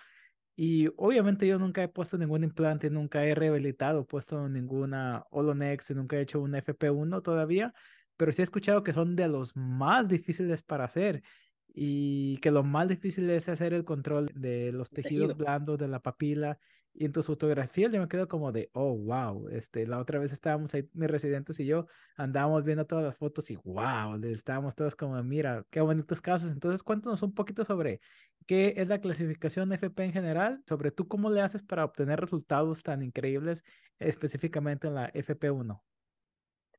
y 0.57 0.88
obviamente 0.96 1.46
yo 1.46 1.59
nunca 1.59 1.83
he 1.83 1.88
puesto 1.88 2.16
ningún 2.16 2.42
implante, 2.42 2.88
nunca 2.90 3.24
he 3.24 3.35
rehabilitado, 3.35 4.07
puesto 4.07 4.48
ninguna 4.48 5.24
Olonex, 5.31 5.90
nunca 5.94 6.16
he 6.16 6.22
hecho 6.22 6.40
un 6.40 6.55
FP1 6.55 7.22
todavía, 7.22 7.74
pero 8.16 8.33
sí 8.33 8.42
he 8.42 8.44
escuchado 8.44 8.83
que 8.83 8.94
son 8.94 9.16
de 9.16 9.29
los 9.29 9.55
más 9.55 10.09
difíciles 10.09 10.62
para 10.62 10.85
hacer 10.85 11.22
y 11.68 12.38
que 12.38 12.50
lo 12.50 12.64
más 12.64 12.88
difícil 12.88 13.29
es 13.29 13.50
hacer 13.50 13.74
el 13.74 13.85
control 13.85 14.31
de 14.35 14.72
los 14.72 14.90
tejidos 14.90 15.37
blandos 15.37 15.79
de 15.79 15.88
la 15.88 16.00
papila 16.00 16.59
y 16.98 17.04
en 17.04 17.12
tus 17.12 17.26
fotografías 17.26 17.92
yo 17.92 18.00
me 18.00 18.09
quedo 18.09 18.26
como 18.26 18.52
de, 18.52 18.70
oh, 18.72 18.96
wow, 18.96 19.48
este, 19.48 19.87
la 19.87 19.98
otra 19.98 20.18
vez 20.18 20.32
estábamos 20.32 20.72
ahí, 20.72 20.88
mis 20.94 21.11
residentes 21.11 21.61
y 21.61 21.66
yo 21.66 21.87
andábamos 22.16 22.64
viendo 22.64 22.87
todas 22.87 23.04
las 23.04 23.16
fotos 23.16 23.50
y 23.50 23.56
wow, 23.56 24.18
estábamos 24.24 24.74
todos 24.74 24.96
como, 24.96 25.22
mira, 25.22 25.66
qué 25.70 25.82
bonitos 25.82 26.22
casos. 26.22 26.50
Entonces, 26.50 26.82
cuéntanos 26.82 27.22
un 27.22 27.35
poquito 27.35 27.66
sobre 27.66 28.00
qué 28.46 28.72
es 28.78 28.88
la 28.88 29.00
clasificación 29.00 29.72
FP 29.74 30.04
en 30.04 30.12
general, 30.12 30.62
sobre 30.66 30.90
tú 30.90 31.06
cómo 31.06 31.28
le 31.28 31.42
haces 31.42 31.62
para 31.62 31.85
obtener 31.85 32.18
resultados 32.18 32.82
tan 32.82 33.02
increíbles 33.02 33.62
específicamente 33.98 34.88
en 34.88 34.94
la 34.94 35.12
FP1. 35.12 35.82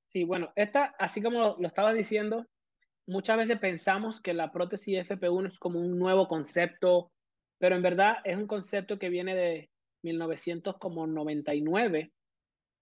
Sí, 0.07 0.23
bueno, 0.23 0.51
esta, 0.55 0.95
así 0.97 1.21
como 1.21 1.39
lo, 1.39 1.57
lo 1.59 1.67
estaba 1.67 1.93
diciendo, 1.93 2.47
muchas 3.05 3.37
veces 3.37 3.59
pensamos 3.59 4.19
que 4.19 4.33
la 4.33 4.51
prótesis 4.51 5.07
FP1 5.07 5.49
es 5.49 5.59
como 5.59 5.79
un 5.79 5.99
nuevo 5.99 6.27
concepto, 6.27 7.11
pero 7.59 7.75
en 7.75 7.83
verdad 7.83 8.17
es 8.23 8.35
un 8.35 8.47
concepto 8.47 8.97
que 8.97 9.09
viene 9.09 9.35
de 9.35 9.69
1999. 10.03 12.11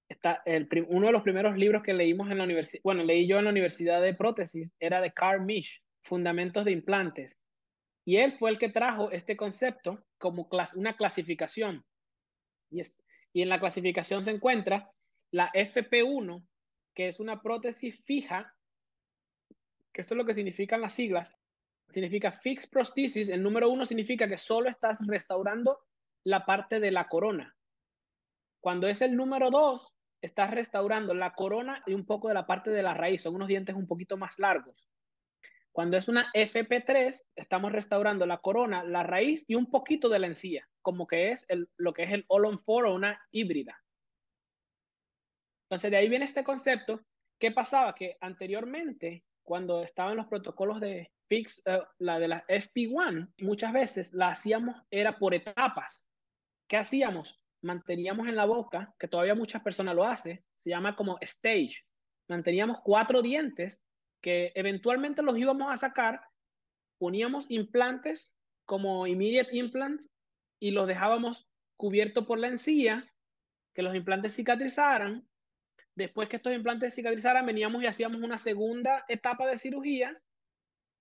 Está 0.08 0.43
el, 0.45 0.69
uno 0.88 1.08
de 1.08 1.13
los 1.13 1.23
primeros 1.23 1.58
libros 1.58 1.82
que 1.82 1.93
leímos 1.93 2.30
en 2.30 2.38
la 2.38 2.43
universidad, 2.43 2.82
bueno, 2.84 3.04
leí 3.04 3.28
yo 3.28 3.39
en 3.39 3.45
la 3.45 3.51
Universidad 3.51 4.01
de 4.01 4.13
Prótesis, 4.13 4.75
era 4.80 5.01
de 5.01 5.12
Carl 5.12 5.43
Misch, 5.43 5.82
Fundamentos 6.04 6.63
de 6.63 6.71
Implantes. 6.71 7.39
Y 8.06 8.17
él 8.17 8.38
fue 8.38 8.51
el 8.51 8.60
que 8.60 8.69
trajo 8.69 9.12
este 9.12 9.36
concepto 9.36 10.06
como 10.19 10.47
una 10.75 10.95
clasificación. 10.95 11.84
Y, 12.69 12.82
y 13.34 13.41
en 13.41 13.49
la 13.49 13.60
clasificación 13.60 14.23
se 14.23 14.32
encuentra 14.32 14.91
la 15.32 15.51
FP1, 15.54 16.45
que 16.93 17.08
es 17.08 17.19
una 17.19 17.41
prótesis 17.41 17.99
fija, 18.06 18.56
que 19.91 20.01
eso 20.01 20.13
es 20.13 20.17
lo 20.17 20.25
que 20.25 20.36
significan 20.36 20.82
las 20.82 20.93
siglas, 20.93 21.36
significa 21.89 22.32
fixed 22.32 22.69
prosthesis. 22.69 23.30
El 23.30 23.41
número 23.41 23.69
uno 23.69 23.86
significa 23.86 24.28
que 24.28 24.38
solo 24.38 24.69
estás 24.69 24.99
restaurando 25.08 25.80
la 26.25 26.45
parte 26.45 26.79
de 26.79 26.91
la 26.91 27.07
corona. 27.07 27.55
Cuando 28.59 28.88
es 28.88 29.01
el 29.01 29.15
número 29.15 29.51
2, 29.51 29.95
estás 30.21 30.51
restaurando 30.51 31.13
la 31.13 31.35
corona 31.35 31.83
y 31.85 31.93
un 31.93 32.05
poco 32.05 32.27
de 32.27 32.33
la 32.33 32.47
parte 32.47 32.71
de 32.71 32.81
la 32.83 32.95
raíz. 32.95 33.21
Son 33.21 33.35
unos 33.35 33.47
dientes 33.47 33.75
un 33.75 33.88
poquito 33.88 34.17
más 34.17 34.39
largos. 34.39 34.89
Cuando 35.71 35.97
es 35.97 36.07
una 36.07 36.31
FP3, 36.33 37.27
estamos 37.35 37.71
restaurando 37.71 38.25
la 38.25 38.39
corona, 38.39 38.83
la 38.83 39.03
raíz 39.03 39.43
y 39.47 39.55
un 39.55 39.69
poquito 39.69 40.09
de 40.09 40.19
la 40.19 40.27
encía, 40.27 40.67
como 40.81 41.05
que 41.05 41.31
es 41.31 41.45
el, 41.49 41.69
lo 41.77 41.93
que 41.93 42.03
es 42.03 42.11
el 42.11 42.25
all-on 42.27 42.63
four 42.63 42.88
o 42.88 42.95
una 42.95 43.21
híbrida. 43.29 43.83
Entonces, 45.65 45.91
de 45.91 45.97
ahí 45.97 46.09
viene 46.09 46.25
este 46.25 46.43
concepto. 46.43 47.01
¿Qué 47.39 47.51
pasaba? 47.51 47.93
Que 47.93 48.17
anteriormente, 48.21 49.25
cuando 49.43 49.83
estaban 49.83 50.15
los 50.15 50.27
protocolos 50.27 50.79
de 50.79 51.11
Fix, 51.27 51.61
eh, 51.65 51.81
la 51.99 52.19
de 52.19 52.29
la 52.29 52.45
FP1, 52.47 53.33
muchas 53.39 53.73
veces 53.73 54.13
la 54.13 54.29
hacíamos, 54.29 54.81
era 54.89 55.19
por 55.19 55.33
etapas. 55.33 56.09
¿Qué 56.67 56.78
hacíamos? 56.78 57.39
Manteníamos 57.62 58.28
en 58.28 58.36
la 58.36 58.45
boca, 58.45 58.93
que 58.99 59.08
todavía 59.08 59.36
muchas 59.36 59.62
personas 59.62 59.95
lo 59.95 60.04
hacen, 60.04 60.43
se 60.56 60.69
llama 60.69 60.95
como 60.95 61.17
stage. 61.21 61.84
Manteníamos 62.28 62.80
cuatro 62.84 63.21
dientes 63.21 63.84
que 64.21 64.51
eventualmente 64.56 65.21
los 65.21 65.38
íbamos 65.38 65.71
a 65.71 65.78
sacar, 65.78 66.21
poníamos 66.97 67.45
implantes 67.49 68.36
como 68.65 69.06
immediate 69.06 69.56
implants 69.56 70.10
y 70.60 70.71
los 70.71 70.88
dejábamos 70.88 71.47
cubiertos 71.78 72.25
por 72.25 72.39
la 72.39 72.47
encía, 72.47 73.12
que 73.73 73.84
los 73.84 73.95
implantes 73.95 74.36
cicatrizaran. 74.36 75.28
Después 75.95 76.28
que 76.28 76.38
estos 76.38 76.54
implantes 76.54 76.95
cicatrizaran, 76.95 77.45
veníamos 77.45 77.84
y 77.84 77.88
hacíamos 77.88 78.21
una 78.21 78.38
segunda 78.38 79.06
etapa 79.08 79.45
de 79.47 79.58
cirugía, 79.58 80.19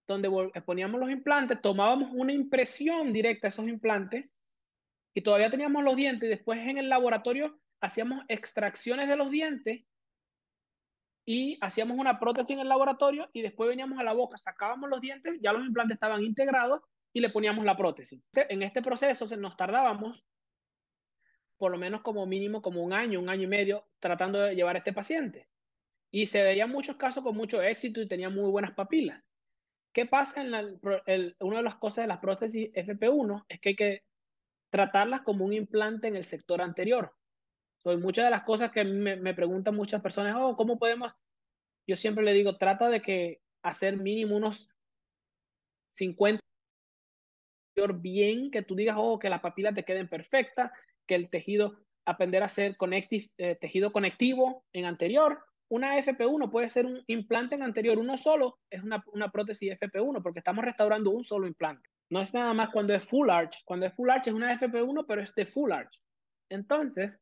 donde 0.06 0.28
poníamos 0.66 1.00
los 1.00 1.10
implantes, 1.10 1.62
tomábamos 1.62 2.10
una 2.12 2.32
impresión 2.32 3.12
directa 3.12 3.46
de 3.46 3.50
esos 3.50 3.68
implantes 3.68 4.26
y 5.14 5.22
todavía 5.22 5.50
teníamos 5.50 5.84
los 5.84 5.96
dientes 5.96 6.26
y 6.26 6.30
después 6.30 6.58
en 6.60 6.78
el 6.78 6.88
laboratorio 6.88 7.58
hacíamos 7.80 8.24
extracciones 8.28 9.08
de 9.08 9.16
los 9.16 9.30
dientes 9.30 9.84
y 11.24 11.56
hacíamos 11.60 11.96
una 11.96 12.18
prótesis 12.18 12.50
en 12.50 12.60
el 12.60 12.68
laboratorio 12.68 13.30
y 13.32 13.42
después 13.42 13.68
veníamos 13.68 13.98
a 13.98 14.04
la 14.04 14.12
boca, 14.12 14.36
sacábamos 14.36 14.90
los 14.90 15.00
dientes, 15.00 15.38
ya 15.40 15.52
los 15.52 15.64
implantes 15.64 15.94
estaban 15.94 16.22
integrados 16.22 16.82
y 17.12 17.20
le 17.20 17.30
poníamos 17.30 17.64
la 17.64 17.76
prótesis. 17.76 18.20
En 18.34 18.62
este 18.62 18.82
proceso 18.82 19.24
nos 19.36 19.56
tardábamos 19.56 20.26
por 21.56 21.70
lo 21.70 21.78
menos 21.78 22.02
como 22.02 22.26
mínimo 22.26 22.60
como 22.60 22.82
un 22.82 22.92
año, 22.92 23.20
un 23.20 23.28
año 23.28 23.44
y 23.44 23.46
medio 23.46 23.86
tratando 24.00 24.40
de 24.40 24.54
llevar 24.54 24.74
a 24.74 24.78
este 24.78 24.92
paciente. 24.92 25.48
Y 26.10 26.26
se 26.26 26.42
veían 26.42 26.70
muchos 26.70 26.96
casos 26.96 27.22
con 27.22 27.36
mucho 27.36 27.62
éxito 27.62 28.00
y 28.00 28.08
tenía 28.08 28.28
muy 28.28 28.50
buenas 28.50 28.72
papilas. 28.74 29.22
¿Qué 29.92 30.06
pasa 30.06 30.42
en 30.42 30.50
la, 30.50 30.60
una 31.40 31.56
de 31.58 31.62
las 31.62 31.76
cosas 31.76 32.04
de 32.04 32.08
las 32.08 32.18
prótesis 32.18 32.72
FP1 32.72 33.44
es 33.48 33.60
que 33.60 33.68
hay 33.70 33.76
que 33.76 34.02
tratarlas 34.74 35.20
como 35.20 35.44
un 35.44 35.52
implante 35.52 36.08
en 36.08 36.16
el 36.16 36.24
sector 36.24 36.60
anterior. 36.60 37.14
Soy 37.80 37.96
muchas 37.96 38.24
de 38.24 38.32
las 38.32 38.42
cosas 38.42 38.72
que 38.72 38.82
me, 38.82 39.14
me 39.14 39.32
preguntan 39.32 39.76
muchas 39.76 40.02
personas, 40.02 40.34
oh, 40.36 40.56
¿cómo 40.56 40.80
podemos? 40.80 41.14
Yo 41.86 41.96
siempre 41.96 42.24
le 42.24 42.32
digo, 42.32 42.58
trata 42.58 42.88
de 42.88 43.00
que 43.00 43.40
hacer 43.62 43.96
mínimo 43.96 44.36
unos 44.36 44.68
50 45.90 46.40
bien, 48.00 48.50
que 48.50 48.62
tú 48.62 48.74
digas, 48.74 48.96
oh, 48.98 49.20
que 49.20 49.30
las 49.30 49.40
papilas 49.40 49.76
te 49.76 49.84
queden 49.84 50.08
perfectas, 50.08 50.72
que 51.06 51.14
el 51.14 51.30
tejido, 51.30 51.78
aprender 52.04 52.42
a 52.42 52.46
hacer 52.46 52.76
eh, 53.38 53.56
tejido 53.60 53.92
conectivo 53.92 54.64
en 54.72 54.86
anterior. 54.86 55.38
Una 55.68 55.96
FP1 55.98 56.50
puede 56.50 56.68
ser 56.68 56.84
un 56.84 57.00
implante 57.06 57.54
en 57.54 57.62
anterior, 57.62 57.96
uno 57.96 58.16
solo 58.16 58.58
es 58.70 58.82
una, 58.82 59.04
una 59.12 59.30
prótesis 59.30 59.70
FP1 59.78 60.20
porque 60.20 60.40
estamos 60.40 60.64
restaurando 60.64 61.12
un 61.12 61.22
solo 61.22 61.46
implante. 61.46 61.93
No 62.14 62.22
es 62.22 62.32
nada 62.32 62.54
más 62.54 62.68
cuando 62.68 62.94
es 62.94 63.02
full 63.02 63.28
arch. 63.28 63.64
Cuando 63.64 63.86
es 63.86 63.92
full 63.92 64.08
arch 64.08 64.28
es 64.28 64.34
una 64.34 64.56
FP1, 64.56 65.04
pero 65.04 65.20
es 65.20 65.34
de 65.34 65.46
full 65.46 65.72
arch. 65.72 66.00
Entonces, 66.48 67.18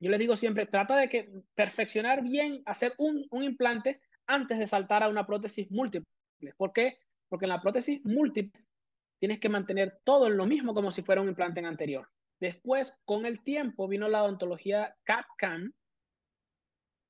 yo 0.00 0.10
les 0.10 0.18
digo 0.18 0.34
siempre, 0.34 0.64
trata 0.64 0.96
de 0.96 1.10
que 1.10 1.30
perfeccionar 1.54 2.22
bien, 2.22 2.62
hacer 2.64 2.94
un, 2.96 3.26
un 3.30 3.44
implante 3.44 4.00
antes 4.26 4.58
de 4.58 4.66
saltar 4.66 5.02
a 5.02 5.10
una 5.10 5.26
prótesis 5.26 5.70
múltiple. 5.70 6.08
¿Por 6.56 6.72
qué? 6.72 6.96
Porque 7.28 7.44
en 7.44 7.50
la 7.50 7.60
prótesis 7.60 8.02
múltiple 8.02 8.64
tienes 9.20 9.40
que 9.40 9.50
mantener 9.50 10.00
todo 10.04 10.26
en 10.26 10.38
lo 10.38 10.46
mismo 10.46 10.72
como 10.72 10.90
si 10.90 11.02
fuera 11.02 11.20
un 11.20 11.28
implante 11.28 11.60
anterior. 11.60 12.08
Después, 12.40 13.02
con 13.04 13.26
el 13.26 13.42
tiempo, 13.44 13.88
vino 13.88 14.08
la 14.08 14.24
odontología 14.24 14.96
CAP-CAM, 15.04 15.74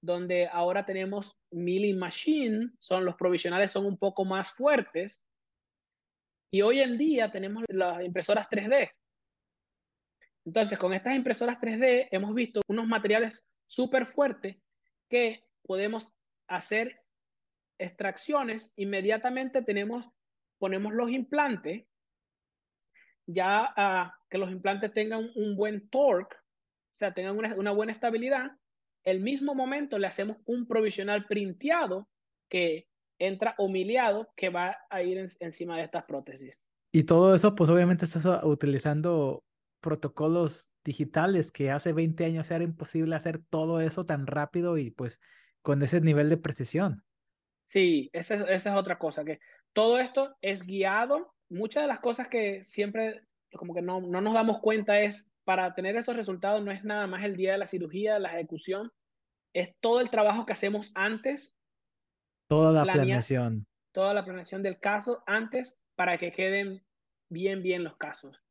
donde 0.03 0.49
ahora 0.49 0.85
tenemos 0.85 1.39
milling 1.53 1.97
machine, 1.97 2.73
son 2.81 3.05
los 3.05 3.15
provisionales 3.15 3.71
son 3.71 3.87
un 3.87 3.99
poco 3.99 4.25
más 4.25 4.53
fuertes, 4.53 5.23
y 6.51 6.63
hoy 6.63 6.81
en 6.81 6.97
día 6.97 7.31
tenemos 7.31 7.65
las 7.69 8.03
impresoras 8.05 8.49
3D. 8.49 8.91
Entonces, 10.45 10.79
con 10.79 10.95
estas 10.95 11.15
impresoras 11.15 11.61
3D 11.61 12.09
hemos 12.11 12.35
visto 12.35 12.63
unos 12.69 12.87
materiales 12.87 13.45
súper 13.67 14.07
fuertes 14.07 14.57
que 15.09 15.45
podemos 15.63 16.15
hacer 16.47 17.03
extracciones. 17.79 18.73
Inmediatamente 18.77 19.63
tenemos, 19.63 20.07
ponemos 20.59 20.95
los 20.95 21.11
implantes 21.11 21.87
ya 23.27 23.73
a 23.77 24.19
que 24.31 24.39
los 24.39 24.51
implantes 24.51 24.93
tengan 24.95 25.31
un 25.35 25.55
buen 25.55 25.91
torque, 25.91 26.37
o 26.37 26.97
sea, 26.97 27.13
tengan 27.13 27.37
una, 27.37 27.55
una 27.55 27.73
buena 27.73 27.93
estabilidad, 27.93 28.53
el 29.05 29.21
mismo 29.21 29.55
momento 29.55 29.99
le 29.99 30.07
hacemos 30.07 30.39
un 30.47 30.67
provisional 30.67 31.27
printeado 31.27 32.09
que 32.49 32.88
entra 33.19 33.55
humiliado 33.59 34.29
que 34.37 34.51
va 34.51 34.77
a 34.91 35.03
ir 35.03 35.19
encima 35.41 35.77
de 35.77 35.85
estas 35.85 36.05
prótesis. 36.05 36.61
Y 36.93 37.05
todo 37.05 37.35
eso, 37.35 37.55
pues 37.55 37.71
obviamente 37.71 38.05
estás 38.05 38.27
utilizando 38.45 39.45
protocolos 39.81 40.71
digitales 40.85 41.53
que 41.53 41.71
hace 41.71 41.93
20 41.93 42.25
años 42.25 42.51
era 42.51 42.65
imposible 42.65 43.15
hacer 43.15 43.43
todo 43.51 43.81
eso 43.81 44.07
tan 44.07 44.27
rápido 44.27 44.79
y 44.79 44.91
pues 44.91 45.21
con 45.63 45.83
ese 45.83 46.01
nivel 46.01 46.31
de 46.31 46.39
precisión. 46.39 47.05
Sí, 47.67 48.09
esa, 48.13 48.37
esa 48.51 48.73
es 48.73 48.77
otra 48.77 48.99
cosa, 48.99 49.25
que 49.25 49.41
todo 49.75 49.99
esto 49.99 50.37
es 50.41 50.63
guiado. 50.63 51.35
Muchas 51.51 51.83
de 51.83 51.89
las 51.89 52.01
cosas 52.01 52.29
que 52.29 52.65
siempre 52.65 53.23
como 53.57 53.75
que 53.75 53.83
no, 53.83 54.01
no 54.01 54.21
nos 54.21 54.35
damos 54.35 54.61
cuenta 54.61 55.01
es 55.01 55.27
para 55.45 55.75
tener 55.75 55.97
esos 55.97 56.17
resultados 56.17 56.63
no 56.63 56.71
es 56.71 56.85
nada 56.85 57.07
más 57.07 57.25
el 57.25 57.37
día 57.37 57.53
de 57.53 57.59
la 57.59 57.67
cirugía, 57.67 58.19
la 58.19 58.35
ejecución, 58.35 58.93
es 59.55 59.75
todo 59.81 60.01
el 60.01 60.11
trabajo 60.11 60.45
que 60.45 60.53
hacemos 60.53 60.93
antes. 60.95 61.57
Toda 62.49 62.85
la 62.85 62.93
planeación. 62.93 63.67
Toda 63.93 64.15
la 64.15 64.25
planeación 64.25 64.63
del 64.63 64.79
caso 64.79 65.23
antes 65.27 65.81
para 65.95 66.19
que 66.19 66.33
queden 66.33 66.83
bien, 67.29 67.63
bien 67.63 67.85
los 67.85 67.97
casos. 67.97 68.43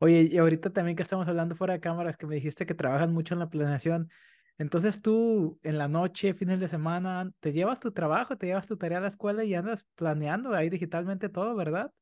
Oye, 0.00 0.28
y 0.30 0.38
ahorita 0.38 0.70
también 0.72 0.96
que 0.96 1.02
estamos 1.02 1.26
hablando 1.26 1.56
fuera 1.56 1.74
de 1.74 1.80
cámaras, 1.80 2.16
que 2.16 2.26
me 2.26 2.36
dijiste 2.36 2.66
que 2.66 2.74
trabajas 2.74 3.08
mucho 3.08 3.34
en 3.34 3.40
la 3.40 3.48
planeación. 3.48 4.10
Entonces 4.58 5.02
tú 5.02 5.58
en 5.62 5.78
la 5.78 5.88
noche, 5.88 6.34
fines 6.34 6.58
de 6.58 6.68
semana, 6.68 7.30
te 7.40 7.52
llevas 7.52 7.78
tu 7.80 7.92
trabajo, 7.92 8.36
te 8.36 8.46
llevas 8.46 8.66
tu 8.66 8.76
tarea 8.76 8.98
a 8.98 9.02
la 9.02 9.08
escuela 9.08 9.44
y 9.44 9.54
andas 9.54 9.86
planeando 9.94 10.52
ahí 10.54 10.68
digitalmente 10.68 11.28
todo, 11.28 11.54
¿verdad? 11.54 11.92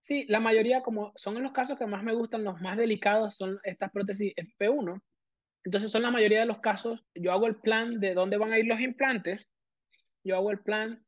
Sí, 0.00 0.24
la 0.28 0.38
mayoría, 0.38 0.82
como 0.82 1.12
son 1.16 1.42
los 1.42 1.52
casos 1.52 1.76
que 1.76 1.86
más 1.86 2.04
me 2.04 2.14
gustan, 2.14 2.44
los 2.44 2.60
más 2.60 2.76
delicados 2.76 3.36
son 3.36 3.58
estas 3.64 3.90
prótesis 3.90 4.32
FP1. 4.36 5.02
Entonces 5.64 5.90
son 5.90 6.02
la 6.02 6.12
mayoría 6.12 6.40
de 6.40 6.46
los 6.46 6.60
casos, 6.60 7.04
yo 7.14 7.32
hago 7.32 7.48
el 7.48 7.56
plan 7.56 7.98
de 7.98 8.14
dónde 8.14 8.38
van 8.38 8.52
a 8.52 8.58
ir 8.58 8.66
los 8.66 8.80
implantes, 8.80 9.48
yo 10.28 10.36
hago 10.36 10.50
el 10.50 10.60
plan 10.60 11.02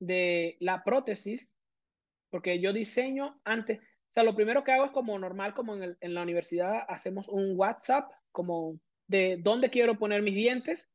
de 0.00 0.56
la 0.60 0.82
prótesis, 0.84 1.50
porque 2.30 2.60
yo 2.60 2.72
diseño 2.72 3.40
antes, 3.44 3.78
o 3.78 4.12
sea, 4.14 4.24
lo 4.24 4.34
primero 4.34 4.64
que 4.64 4.72
hago 4.72 4.84
es 4.84 4.90
como 4.90 5.18
normal, 5.18 5.54
como 5.54 5.76
en, 5.76 5.96
la 6.00 6.22
universidad 6.22 6.84
hacemos 6.88 7.28
un 7.28 7.54
WhatsApp, 7.56 8.10
como 8.32 8.78
de 9.06 9.38
dónde 9.40 9.70
quiero 9.70 9.98
poner 9.98 10.22
mis 10.22 10.34
dientes. 10.34 10.92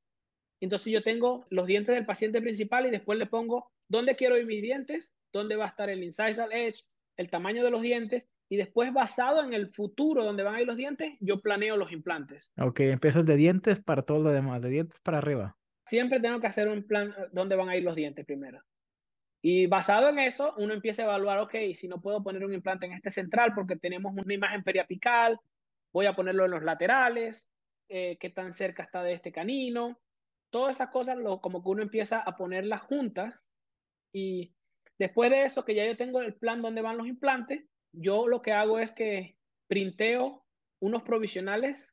Entonces 0.62 0.92
yo 0.92 1.04
tengo 1.04 1.46
los 1.50 1.68
dientes 1.68 1.96
del 1.96 2.06
paciente 2.06 2.42
principal 2.42 2.86
y 2.86 2.92
después 2.92 3.18
le 3.18 3.26
pongo 3.26 3.72
dónde 3.88 4.15
quiero 4.15 4.38
ir 4.38 4.46
mis 4.46 4.62
dientes, 4.62 5.13
dónde 5.32 5.56
va 5.56 5.65
a 5.65 5.70
estar 5.70 5.89
el 5.89 6.04
incisal 6.04 6.52
edge, 6.52 6.84
el 7.18 7.30
tamaño 7.30 7.63
de 7.63 7.72
los 7.72 7.82
dientes 7.82 8.28
y 8.50 8.58
después 8.58 8.92
basado 8.92 9.44
en 9.44 9.54
el 9.54 9.72
futuro 9.74 10.24
donde 10.24 10.44
van 10.44 10.56
a 10.56 10.62
ir 10.62 10.68
los 10.68 10.76
dientes, 10.76 11.13
yo 11.20 11.39
planeo 11.42 11.78
los 11.78 11.92
implantes. 11.92 12.52
Ok, 12.58 12.80
empiezas 12.82 13.26
de 13.26 13.36
dientes 13.36 13.80
para 13.80 14.02
todo 14.02 14.24
lo 14.24 14.30
demás, 14.32 14.62
de 14.62 14.70
dientes 14.70 15.00
para 15.02 15.20
arriba. 15.20 15.59
Siempre 15.89 16.19
tengo 16.19 16.39
que 16.39 16.45
hacer 16.45 16.67
un 16.67 16.84
plan 16.84 17.10
eh, 17.17 17.25
dónde 17.32 17.56
van 17.56 17.67
a 17.67 17.75
ir 17.75 17.84
los 17.84 17.95
dientes 17.95 18.23
primero. 18.23 18.62
Y 19.41 19.65
basado 19.65 20.10
en 20.10 20.19
eso, 20.19 20.54
uno 20.58 20.75
empieza 20.75 21.02
a 21.02 21.06
evaluar, 21.06 21.39
ok, 21.39 21.56
si 21.73 21.88
no 21.88 21.99
puedo 21.99 22.21
poner 22.21 22.45
un 22.45 22.54
implante 22.54 22.86
en 22.86 22.93
este 22.93 23.10
central 23.10 23.54
porque 23.56 23.75
tenemos 23.75 24.13
una 24.15 24.34
imagen 24.34 24.63
periapical, 24.63 25.39
voy 25.91 26.06
a 26.06 26.15
ponerlo 26.15 26.45
en 26.45 26.52
los 26.52 26.62
laterales, 26.62 27.49
eh, 27.88 28.17
qué 28.19 28.30
tan 28.30 28.54
cerca 28.54 28.84
está 28.84 29.02
de 29.02 29.13
este 29.13 29.32
canino. 29.32 29.99
Todas 30.52 30.75
esas 30.75 30.89
cosas, 30.89 31.17
lo, 31.17 31.41
como 31.41 31.63
que 31.63 31.69
uno 31.69 31.82
empieza 31.82 32.19
a 32.19 32.36
ponerlas 32.36 32.82
juntas 32.82 33.39
y 34.13 34.54
después 34.99 35.32
de 35.32 35.43
eso, 35.43 35.65
que 35.65 35.73
ya 35.73 35.88
yo 35.88 35.97
tengo 35.97 36.21
el 36.21 36.36
plan 36.36 36.62
donde 36.62 36.84
van 36.84 36.97
los 36.97 37.08
implantes, 37.08 37.63
yo 37.91 38.28
lo 38.28 38.43
que 38.43 38.52
hago 38.52 38.78
es 38.78 38.91
que 38.91 39.38
printeo 39.67 40.45
unos 40.80 41.02
provisionales 41.02 41.91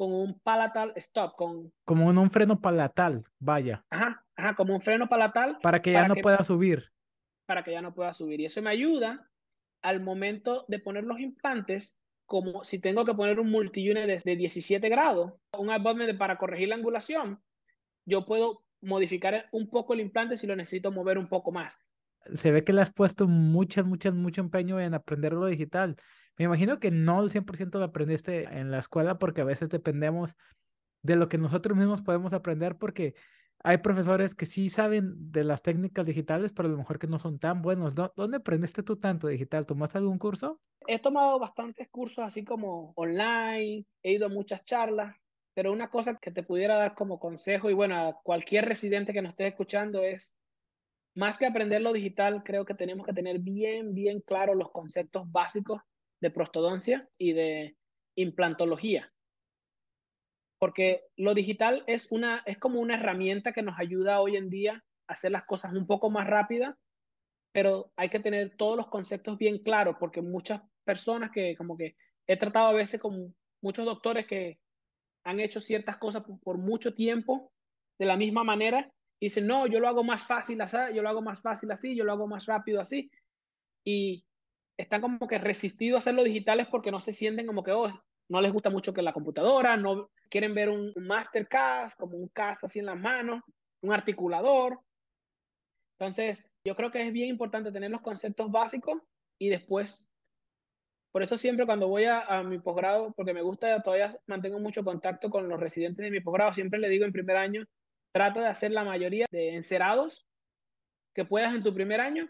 con 0.00 0.14
un 0.14 0.40
palatal 0.40 0.94
stop, 0.96 1.36
con... 1.36 1.74
Como 1.84 2.06
un, 2.06 2.16
un 2.16 2.30
freno 2.30 2.58
palatal, 2.58 3.22
vaya. 3.38 3.84
Ajá, 3.90 4.24
ajá, 4.34 4.56
como 4.56 4.74
un 4.74 4.80
freno 4.80 5.10
palatal. 5.10 5.58
Para 5.60 5.82
que 5.82 5.92
ya 5.92 6.08
no 6.08 6.14
pueda 6.14 6.42
subir. 6.42 6.90
Para 7.44 7.62
que 7.62 7.72
ya 7.72 7.82
no 7.82 7.92
pueda 7.92 8.14
subir. 8.14 8.40
Y 8.40 8.46
eso 8.46 8.62
me 8.62 8.70
ayuda 8.70 9.28
al 9.82 10.00
momento 10.00 10.64
de 10.68 10.78
poner 10.78 11.04
los 11.04 11.20
implantes, 11.20 11.98
como 12.24 12.64
si 12.64 12.78
tengo 12.78 13.04
que 13.04 13.12
poner 13.12 13.38
un 13.40 13.50
multiunit 13.50 14.06
de, 14.06 14.22
de 14.24 14.36
17 14.36 14.88
grados, 14.88 15.34
un 15.58 15.68
abutment 15.68 16.16
para 16.16 16.38
corregir 16.38 16.70
la 16.70 16.76
angulación, 16.76 17.42
yo 18.06 18.24
puedo 18.24 18.64
modificar 18.80 19.50
un 19.52 19.68
poco 19.68 19.92
el 19.92 20.00
implante 20.00 20.38
si 20.38 20.46
lo 20.46 20.56
necesito 20.56 20.90
mover 20.92 21.18
un 21.18 21.28
poco 21.28 21.52
más 21.52 21.78
se 22.34 22.50
ve 22.50 22.64
que 22.64 22.72
le 22.72 22.82
has 22.82 22.92
puesto 22.92 23.26
muchas, 23.26 23.84
muchas, 23.84 24.14
mucho 24.14 24.40
empeño 24.40 24.80
en 24.80 24.94
aprender 24.94 25.32
lo 25.32 25.46
digital. 25.46 25.96
Me 26.40 26.46
imagino 26.46 26.80
que 26.80 26.90
no 26.90 27.22
el 27.22 27.28
100% 27.28 27.78
lo 27.78 27.84
aprendiste 27.84 28.44
en 28.44 28.70
la 28.70 28.78
escuela 28.78 29.18
porque 29.18 29.42
a 29.42 29.44
veces 29.44 29.68
dependemos 29.68 30.38
de 31.02 31.16
lo 31.16 31.28
que 31.28 31.36
nosotros 31.36 31.76
mismos 31.76 32.00
podemos 32.00 32.32
aprender 32.32 32.78
porque 32.78 33.14
hay 33.62 33.76
profesores 33.76 34.34
que 34.34 34.46
sí 34.46 34.70
saben 34.70 35.32
de 35.32 35.44
las 35.44 35.60
técnicas 35.60 36.06
digitales, 36.06 36.50
pero 36.54 36.66
a 36.66 36.72
lo 36.72 36.78
mejor 36.78 36.98
que 36.98 37.08
no 37.08 37.18
son 37.18 37.38
tan 37.38 37.60
buenos. 37.60 37.94
¿Dónde 37.94 38.38
aprendiste 38.38 38.82
tú 38.82 38.96
tanto 38.96 39.28
digital? 39.28 39.66
¿Tomaste 39.66 39.98
algún 39.98 40.16
curso? 40.16 40.58
He 40.86 40.98
tomado 40.98 41.38
bastantes 41.38 41.90
cursos 41.90 42.24
así 42.24 42.42
como 42.42 42.94
online, 42.96 43.84
he 44.02 44.12
ido 44.12 44.24
a 44.24 44.30
muchas 44.30 44.64
charlas, 44.64 45.14
pero 45.52 45.70
una 45.70 45.90
cosa 45.90 46.16
que 46.16 46.30
te 46.30 46.42
pudiera 46.42 46.78
dar 46.78 46.94
como 46.94 47.20
consejo 47.20 47.68
y 47.68 47.74
bueno, 47.74 47.96
a 48.08 48.18
cualquier 48.22 48.64
residente 48.64 49.12
que 49.12 49.20
nos 49.20 49.32
esté 49.32 49.48
escuchando 49.48 50.02
es 50.02 50.34
más 51.14 51.36
que 51.36 51.44
aprender 51.44 51.82
lo 51.82 51.92
digital, 51.92 52.42
creo 52.42 52.64
que 52.64 52.72
tenemos 52.72 53.04
que 53.04 53.12
tener 53.12 53.40
bien, 53.40 53.92
bien 53.92 54.22
claros 54.22 54.56
los 54.56 54.70
conceptos 54.70 55.30
básicos 55.30 55.82
de 56.20 56.30
prostodoncia 56.30 57.08
y 57.18 57.32
de 57.32 57.76
implantología. 58.16 59.12
Porque 60.58 61.04
lo 61.16 61.34
digital 61.34 61.84
es, 61.86 62.12
una, 62.12 62.42
es 62.46 62.58
como 62.58 62.80
una 62.80 62.96
herramienta 62.96 63.52
que 63.52 63.62
nos 63.62 63.78
ayuda 63.78 64.20
hoy 64.20 64.36
en 64.36 64.50
día 64.50 64.84
a 65.08 65.12
hacer 65.12 65.32
las 65.32 65.44
cosas 65.44 65.72
un 65.72 65.86
poco 65.86 66.10
más 66.10 66.26
rápidas, 66.26 66.76
pero 67.52 67.92
hay 67.96 68.10
que 68.10 68.20
tener 68.20 68.56
todos 68.56 68.76
los 68.76 68.88
conceptos 68.88 69.38
bien 69.38 69.62
claros, 69.62 69.96
porque 69.98 70.22
muchas 70.22 70.60
personas 70.84 71.30
que 71.30 71.56
como 71.56 71.76
que 71.76 71.96
he 72.26 72.36
tratado 72.36 72.68
a 72.68 72.74
veces 72.74 73.00
con 73.00 73.34
muchos 73.62 73.84
doctores 73.84 74.26
que 74.26 74.60
han 75.24 75.40
hecho 75.40 75.60
ciertas 75.60 75.96
cosas 75.96 76.24
por, 76.42 76.58
mucho 76.58 76.94
tiempo 76.94 77.52
de 77.98 78.06
la 78.06 78.16
misma 78.16 78.44
manera 78.44 78.90
y 79.18 79.26
dicen, 79.26 79.46
no, 79.46 79.66
yo 79.66 79.80
lo 79.80 79.88
hago 79.88 80.04
más 80.04 80.26
fácil 80.26 80.60
así, 80.60 80.76
yo 80.94 81.02
lo 81.02 81.08
hago 81.08 81.22
más 81.22 81.40
fácil 81.40 81.70
así, 81.70 81.94
yo 81.94 82.04
lo 82.04 82.12
hago 82.12 82.26
más 82.26 82.46
rápido 82.46 82.80
así. 82.80 83.10
Y 83.84 84.24
están 84.76 85.00
como 85.00 85.26
que 85.28 85.38
resistidos 85.38 85.96
a 85.96 85.98
hacerlo 85.98 86.24
digitales 86.24 86.66
porque 86.68 86.90
no 86.90 87.00
se 87.00 87.12
sienten 87.12 87.46
como 87.46 87.62
que, 87.62 87.72
oh, 87.72 88.02
no 88.28 88.40
les 88.40 88.52
gusta 88.52 88.70
mucho 88.70 88.94
que 88.94 89.02
la 89.02 89.12
computadora, 89.12 89.76
no 89.76 90.10
quieren 90.30 90.54
ver 90.54 90.68
un, 90.70 90.92
mastercast, 90.96 91.98
como 91.98 92.16
un 92.16 92.28
cast 92.28 92.64
así 92.64 92.78
en 92.78 92.86
las 92.86 92.98
manos, 92.98 93.42
un 93.82 93.92
articulador. 93.92 94.80
Entonces, 95.98 96.48
yo 96.64 96.74
creo 96.76 96.90
que 96.90 97.02
es 97.02 97.12
bien 97.12 97.28
importante 97.28 97.72
tener 97.72 97.90
los 97.90 98.00
conceptos 98.00 98.50
básicos 98.50 99.02
y 99.38 99.48
después, 99.48 100.08
por 101.12 101.22
eso 101.22 101.36
siempre 101.36 101.66
cuando 101.66 101.88
voy 101.88 102.04
a, 102.04 102.20
a 102.20 102.42
mi 102.42 102.58
posgrado, 102.58 103.12
porque 103.16 103.34
me 103.34 103.42
gusta, 103.42 103.82
todavía 103.82 104.16
mantengo 104.26 104.60
mucho 104.60 104.84
contacto 104.84 105.28
con 105.28 105.48
los 105.48 105.58
residentes 105.58 106.04
de 106.04 106.10
mi 106.10 106.20
posgrado, 106.20 106.54
siempre 106.54 106.78
le 106.78 106.88
digo 106.88 107.04
en 107.04 107.12
primer 107.12 107.36
año, 107.36 107.66
trata 108.12 108.40
de 108.40 108.46
hacer 108.46 108.70
la 108.70 108.84
mayoría 108.84 109.26
de 109.30 109.56
encerados 109.56 110.26
que 111.14 111.24
puedas 111.24 111.54
en 111.54 111.62
tu 111.62 111.74
primer 111.74 112.00
año 112.00 112.28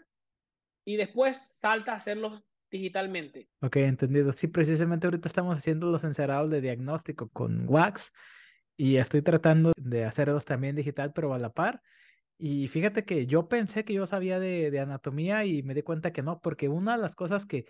y 0.85 0.97
después 0.97 1.37
salta 1.37 1.93
a 1.93 1.97
hacerlos 1.97 2.43
digitalmente. 2.69 3.49
Ok, 3.61 3.77
entendido. 3.77 4.31
Sí, 4.31 4.47
precisamente 4.47 5.07
ahorita 5.07 5.27
estamos 5.27 5.57
haciendo 5.57 5.91
los 5.91 6.03
encerados 6.03 6.49
de 6.49 6.61
diagnóstico 6.61 7.29
con 7.29 7.65
Wax 7.67 8.11
y 8.77 8.97
estoy 8.97 9.21
tratando 9.21 9.73
de 9.75 10.05
hacerlos 10.05 10.45
también 10.45 10.75
digital, 10.75 11.11
pero 11.13 11.33
a 11.33 11.39
la 11.39 11.51
par. 11.51 11.81
Y 12.37 12.67
fíjate 12.69 13.05
que 13.05 13.27
yo 13.27 13.47
pensé 13.47 13.85
que 13.85 13.93
yo 13.93 14.07
sabía 14.07 14.39
de, 14.39 14.71
de 14.71 14.79
anatomía 14.79 15.45
y 15.45 15.61
me 15.61 15.75
di 15.75 15.83
cuenta 15.83 16.11
que 16.11 16.23
no, 16.23 16.39
porque 16.39 16.69
una 16.69 16.95
de 16.95 17.01
las 17.03 17.13
cosas 17.13 17.45
que 17.45 17.65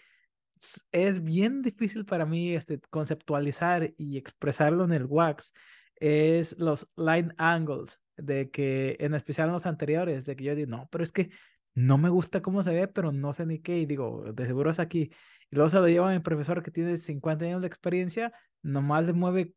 es 0.91 1.24
bien 1.24 1.62
difícil 1.62 2.06
para 2.06 2.26
mí 2.26 2.56
este, 2.56 2.80
conceptualizar 2.89 3.93
y 3.97 4.17
expresarlo 4.17 4.86
en 4.86 4.93
el 4.93 5.06
Wax 5.06 5.54
es 5.95 6.58
los 6.58 6.88
line 6.95 7.34
angles, 7.38 8.00
de 8.17 8.50
que 8.50 8.97
en 9.00 9.13
especial 9.13 9.47
en 9.47 9.54
los 9.54 9.65
anteriores, 9.65 10.26
de 10.26 10.36
que 10.36 10.43
yo 10.43 10.56
digo, 10.56 10.69
no, 10.69 10.88
pero 10.91 11.04
es 11.04 11.12
que 11.12 11.32
no 11.73 11.97
me 11.97 12.10
gusta 12.10 12.41
cómo 12.41 12.63
se 12.63 12.71
ve, 12.71 12.88
pero 12.88 13.12
no 13.12 13.34
sé 13.34 13.45
ni 13.45 13.60
qué, 13.60 13.77
y 13.79 13.86
digo, 13.86 14.31
de 14.34 14.45
seguro 14.45 14.71
es 14.71 14.79
aquí. 14.79 15.12
Y 15.49 15.55
luego 15.55 15.69
se 15.69 15.77
lo 15.77 15.88
lleva 15.88 16.10
a 16.10 16.13
mi 16.13 16.19
profesor 16.19 16.63
que 16.63 16.71
tiene 16.71 16.97
50 16.97 17.45
años 17.45 17.62
de 17.62 17.67
experiencia, 17.67 18.34
nomás 18.62 19.05
le 19.05 19.13
mueve 19.13 19.53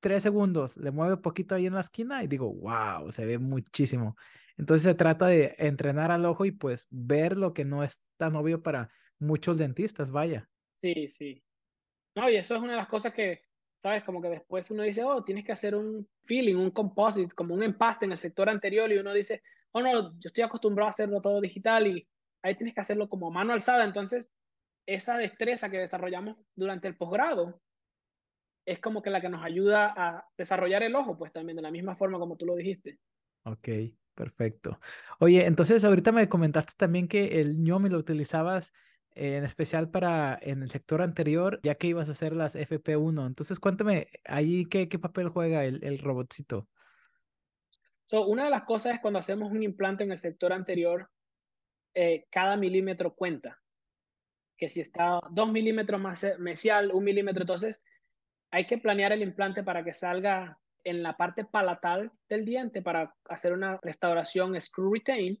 tres 0.00 0.22
segundos, 0.22 0.76
le 0.76 0.90
mueve 0.90 1.18
poquito 1.18 1.54
ahí 1.54 1.66
en 1.66 1.74
la 1.74 1.80
esquina 1.80 2.22
y 2.24 2.26
digo, 2.26 2.52
wow, 2.52 3.12
se 3.12 3.26
ve 3.26 3.38
muchísimo. 3.38 4.16
Entonces 4.56 4.82
se 4.82 4.94
trata 4.94 5.26
de 5.26 5.54
entrenar 5.58 6.10
al 6.10 6.24
ojo 6.24 6.44
y 6.44 6.52
pues 6.52 6.86
ver 6.90 7.36
lo 7.36 7.54
que 7.54 7.64
no 7.64 7.84
es 7.84 8.02
tan 8.16 8.36
obvio 8.36 8.62
para 8.62 8.90
muchos 9.18 9.58
dentistas, 9.58 10.10
vaya. 10.10 10.48
Sí, 10.82 11.08
sí. 11.08 11.42
No, 12.14 12.28
y 12.28 12.36
eso 12.36 12.54
es 12.54 12.60
una 12.60 12.72
de 12.72 12.78
las 12.78 12.88
cosas 12.88 13.12
que 13.12 13.42
¿sabes? 13.80 14.04
Como 14.04 14.20
que 14.20 14.28
después 14.28 14.70
uno 14.70 14.82
dice, 14.82 15.02
oh, 15.02 15.24
tienes 15.24 15.44
que 15.44 15.52
hacer 15.52 15.74
un 15.74 16.06
feeling, 16.24 16.56
un 16.56 16.70
composite, 16.70 17.34
como 17.34 17.54
un 17.54 17.62
empaste 17.62 18.04
en 18.04 18.12
el 18.12 18.18
sector 18.18 18.48
anterior 18.48 18.92
y 18.92 18.98
uno 18.98 19.12
dice, 19.12 19.42
oh, 19.72 19.82
no, 19.82 20.12
yo 20.18 20.28
estoy 20.28 20.44
acostumbrado 20.44 20.86
a 20.86 20.90
hacerlo 20.90 21.20
todo 21.20 21.40
digital 21.40 21.86
y 21.86 22.08
ahí 22.42 22.56
tienes 22.56 22.74
que 22.74 22.80
hacerlo 22.80 23.08
como 23.08 23.30
mano 23.30 23.52
alzada. 23.52 23.84
Entonces, 23.84 24.32
esa 24.86 25.16
destreza 25.16 25.70
que 25.70 25.78
desarrollamos 25.78 26.36
durante 26.54 26.88
el 26.88 26.96
posgrado 26.96 27.60
es 28.66 28.78
como 28.78 29.02
que 29.02 29.10
la 29.10 29.20
que 29.20 29.28
nos 29.28 29.44
ayuda 29.44 29.92
a 29.96 30.28
desarrollar 30.36 30.82
el 30.82 30.94
ojo, 30.94 31.16
pues 31.16 31.32
también 31.32 31.56
de 31.56 31.62
la 31.62 31.70
misma 31.70 31.96
forma 31.96 32.18
como 32.18 32.36
tú 32.36 32.46
lo 32.46 32.56
dijiste. 32.56 32.98
Ok, 33.44 33.68
perfecto. 34.14 34.78
Oye, 35.18 35.46
entonces 35.46 35.82
ahorita 35.84 36.12
me 36.12 36.28
comentaste 36.28 36.74
también 36.76 37.08
que 37.08 37.40
el 37.40 37.62
ñomi 37.62 37.88
lo 37.88 37.98
utilizabas 37.98 38.72
eh, 39.14 39.36
en 39.36 39.44
especial 39.44 39.90
para 39.90 40.38
en 40.40 40.62
el 40.62 40.70
sector 40.70 41.02
anterior, 41.02 41.58
ya 41.62 41.74
que 41.74 41.88
ibas 41.88 42.08
a 42.08 42.12
hacer 42.12 42.34
las 42.34 42.54
FP1. 42.54 43.26
Entonces 43.26 43.58
cuéntame 43.58 44.08
ahí 44.24 44.66
qué, 44.66 44.88
qué 44.88 44.98
papel 44.98 45.28
juega 45.30 45.64
el, 45.64 45.82
el 45.82 45.98
robotcito. 45.98 46.68
So, 48.10 48.26
una 48.26 48.46
de 48.46 48.50
las 48.50 48.64
cosas 48.64 48.94
es 48.94 49.00
cuando 49.00 49.20
hacemos 49.20 49.52
un 49.52 49.62
implante 49.62 50.02
en 50.02 50.10
el 50.10 50.18
sector 50.18 50.52
anterior, 50.52 51.08
eh, 51.94 52.26
cada 52.28 52.56
milímetro 52.56 53.14
cuenta. 53.14 53.62
Que 54.56 54.68
si 54.68 54.80
está 54.80 55.20
dos 55.30 55.52
milímetros 55.52 56.00
más 56.00 56.26
mesial, 56.40 56.90
un 56.92 57.04
milímetro, 57.04 57.44
entonces 57.44 57.80
hay 58.50 58.66
que 58.66 58.78
planear 58.78 59.12
el 59.12 59.22
implante 59.22 59.62
para 59.62 59.84
que 59.84 59.92
salga 59.92 60.58
en 60.82 61.04
la 61.04 61.16
parte 61.16 61.44
palatal 61.44 62.10
del 62.28 62.44
diente 62.44 62.82
para 62.82 63.14
hacer 63.26 63.52
una 63.52 63.78
restauración 63.80 64.60
screw 64.60 64.94
retain. 64.94 65.40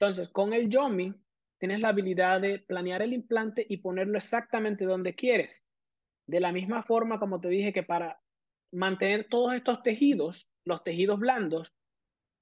Entonces, 0.00 0.30
con 0.30 0.54
el 0.54 0.68
Yomi 0.68 1.14
tienes 1.58 1.78
la 1.78 1.90
habilidad 1.90 2.40
de 2.40 2.58
planear 2.58 3.00
el 3.00 3.12
implante 3.12 3.64
y 3.68 3.76
ponerlo 3.76 4.18
exactamente 4.18 4.86
donde 4.86 5.14
quieres. 5.14 5.64
De 6.26 6.40
la 6.40 6.50
misma 6.50 6.82
forma, 6.82 7.20
como 7.20 7.40
te 7.40 7.46
dije, 7.46 7.72
que 7.72 7.84
para 7.84 8.20
mantener 8.72 9.28
todos 9.28 9.54
estos 9.54 9.84
tejidos, 9.84 10.50
los 10.64 10.82
tejidos 10.82 11.18
blandos, 11.18 11.74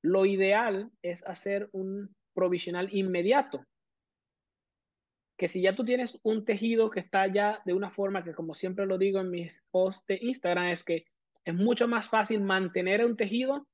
lo 0.03 0.27
ideal 0.27 0.91
es 1.03 1.27
hacer 1.27 1.69
un 1.73 2.15
provisional 2.35 2.89
inmediato 2.93 3.67
que 5.43 5.49
si 5.49 5.61
ya 5.61 5.75
tú 5.75 5.85
tienes 5.85 6.21
un 6.23 6.45
tejido 6.45 6.89
que 6.89 7.01
está 7.01 7.27
ya 7.27 7.61
de 7.65 7.73
una 7.75 7.91
forma 7.91 8.23
que, 8.23 8.33
como 8.33 8.55
siempre 8.55 8.87
lo 8.87 8.97
digo 8.97 9.19
en 9.19 9.29
mis 9.29 9.61
posts 9.73 10.07
de 10.07 10.21
Instagram, 10.23 10.69
es 10.69 10.85
que 10.85 11.05
es 11.45 11.53
mucho 11.53 11.89
más 11.89 12.09
fácil 12.09 12.41
mantener 12.43 13.05
un 13.05 13.17
tejido 13.17 13.67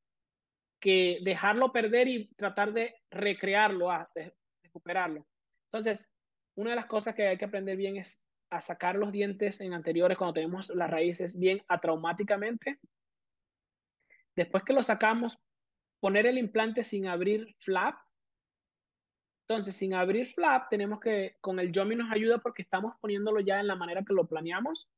que 0.80 1.18
dejarlo 1.22 1.70
perder 1.70 2.08
y 2.08 2.32
tratar 2.36 2.72
de 2.72 2.94
recrearlo, 3.10 3.90
a, 3.90 4.10
de 4.14 4.34
recuperarlo. 4.62 5.26
Entonces, 5.66 6.08
una 6.56 6.70
de 6.70 6.76
las 6.76 6.86
cosas 6.86 7.14
que 7.14 7.26
hay 7.26 7.36
que 7.36 7.44
aprender 7.44 7.76
bien 7.76 7.98
es 7.98 8.22
a 8.48 8.62
sacar 8.62 8.96
los 8.96 9.12
dientes 9.12 9.60
en 9.60 9.74
anteriores 9.74 10.16
cuando 10.16 10.32
tenemos 10.32 10.70
las 10.70 10.90
raíces 10.90 11.38
bien 11.38 11.60
atraumáticamente. 11.68 12.78
Después 14.38 14.62
que 14.64 14.72
lo 14.72 14.82
sacamos, 14.82 15.38
poner 16.00 16.26
el 16.26 16.38
implante 16.38 16.84
sin 16.84 17.06
abrir 17.06 17.54
flap 17.58 17.96
entonces, 19.48 19.76
sin 19.76 19.94
abrir 19.94 20.26
flap, 20.26 20.68
tenemos 20.68 21.00
que, 21.00 21.36
con 21.40 21.58
el 21.58 21.72
Yomi 21.72 21.96
nos 21.96 22.12
ayuda 22.12 22.36
porque 22.36 22.60
estamos 22.60 22.94
poniéndolo 23.00 23.40
ya 23.40 23.60
en 23.60 23.66
la 23.66 23.76
manera 23.76 24.04
que 24.04 24.12
lo 24.12 24.28
planeamos. 24.28 24.90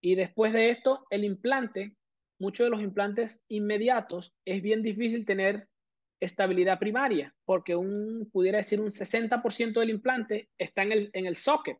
Y 0.00 0.14
después 0.14 0.52
de 0.52 0.70
esto, 0.70 1.06
el 1.10 1.24
implante, 1.24 1.96
muchos 2.38 2.66
de 2.66 2.70
los 2.70 2.80
implantes 2.80 3.42
inmediatos, 3.48 4.32
es 4.44 4.62
bien 4.62 4.84
difícil 4.84 5.26
tener 5.26 5.68
estabilidad 6.20 6.78
primaria, 6.78 7.34
porque 7.44 7.74
un, 7.74 8.30
pudiera 8.32 8.58
decir 8.58 8.80
un 8.80 8.92
60% 8.92 9.80
del 9.80 9.90
implante 9.90 10.48
está 10.56 10.84
en 10.84 10.92
el, 10.92 11.10
en 11.12 11.26
el 11.26 11.34
socket. 11.34 11.78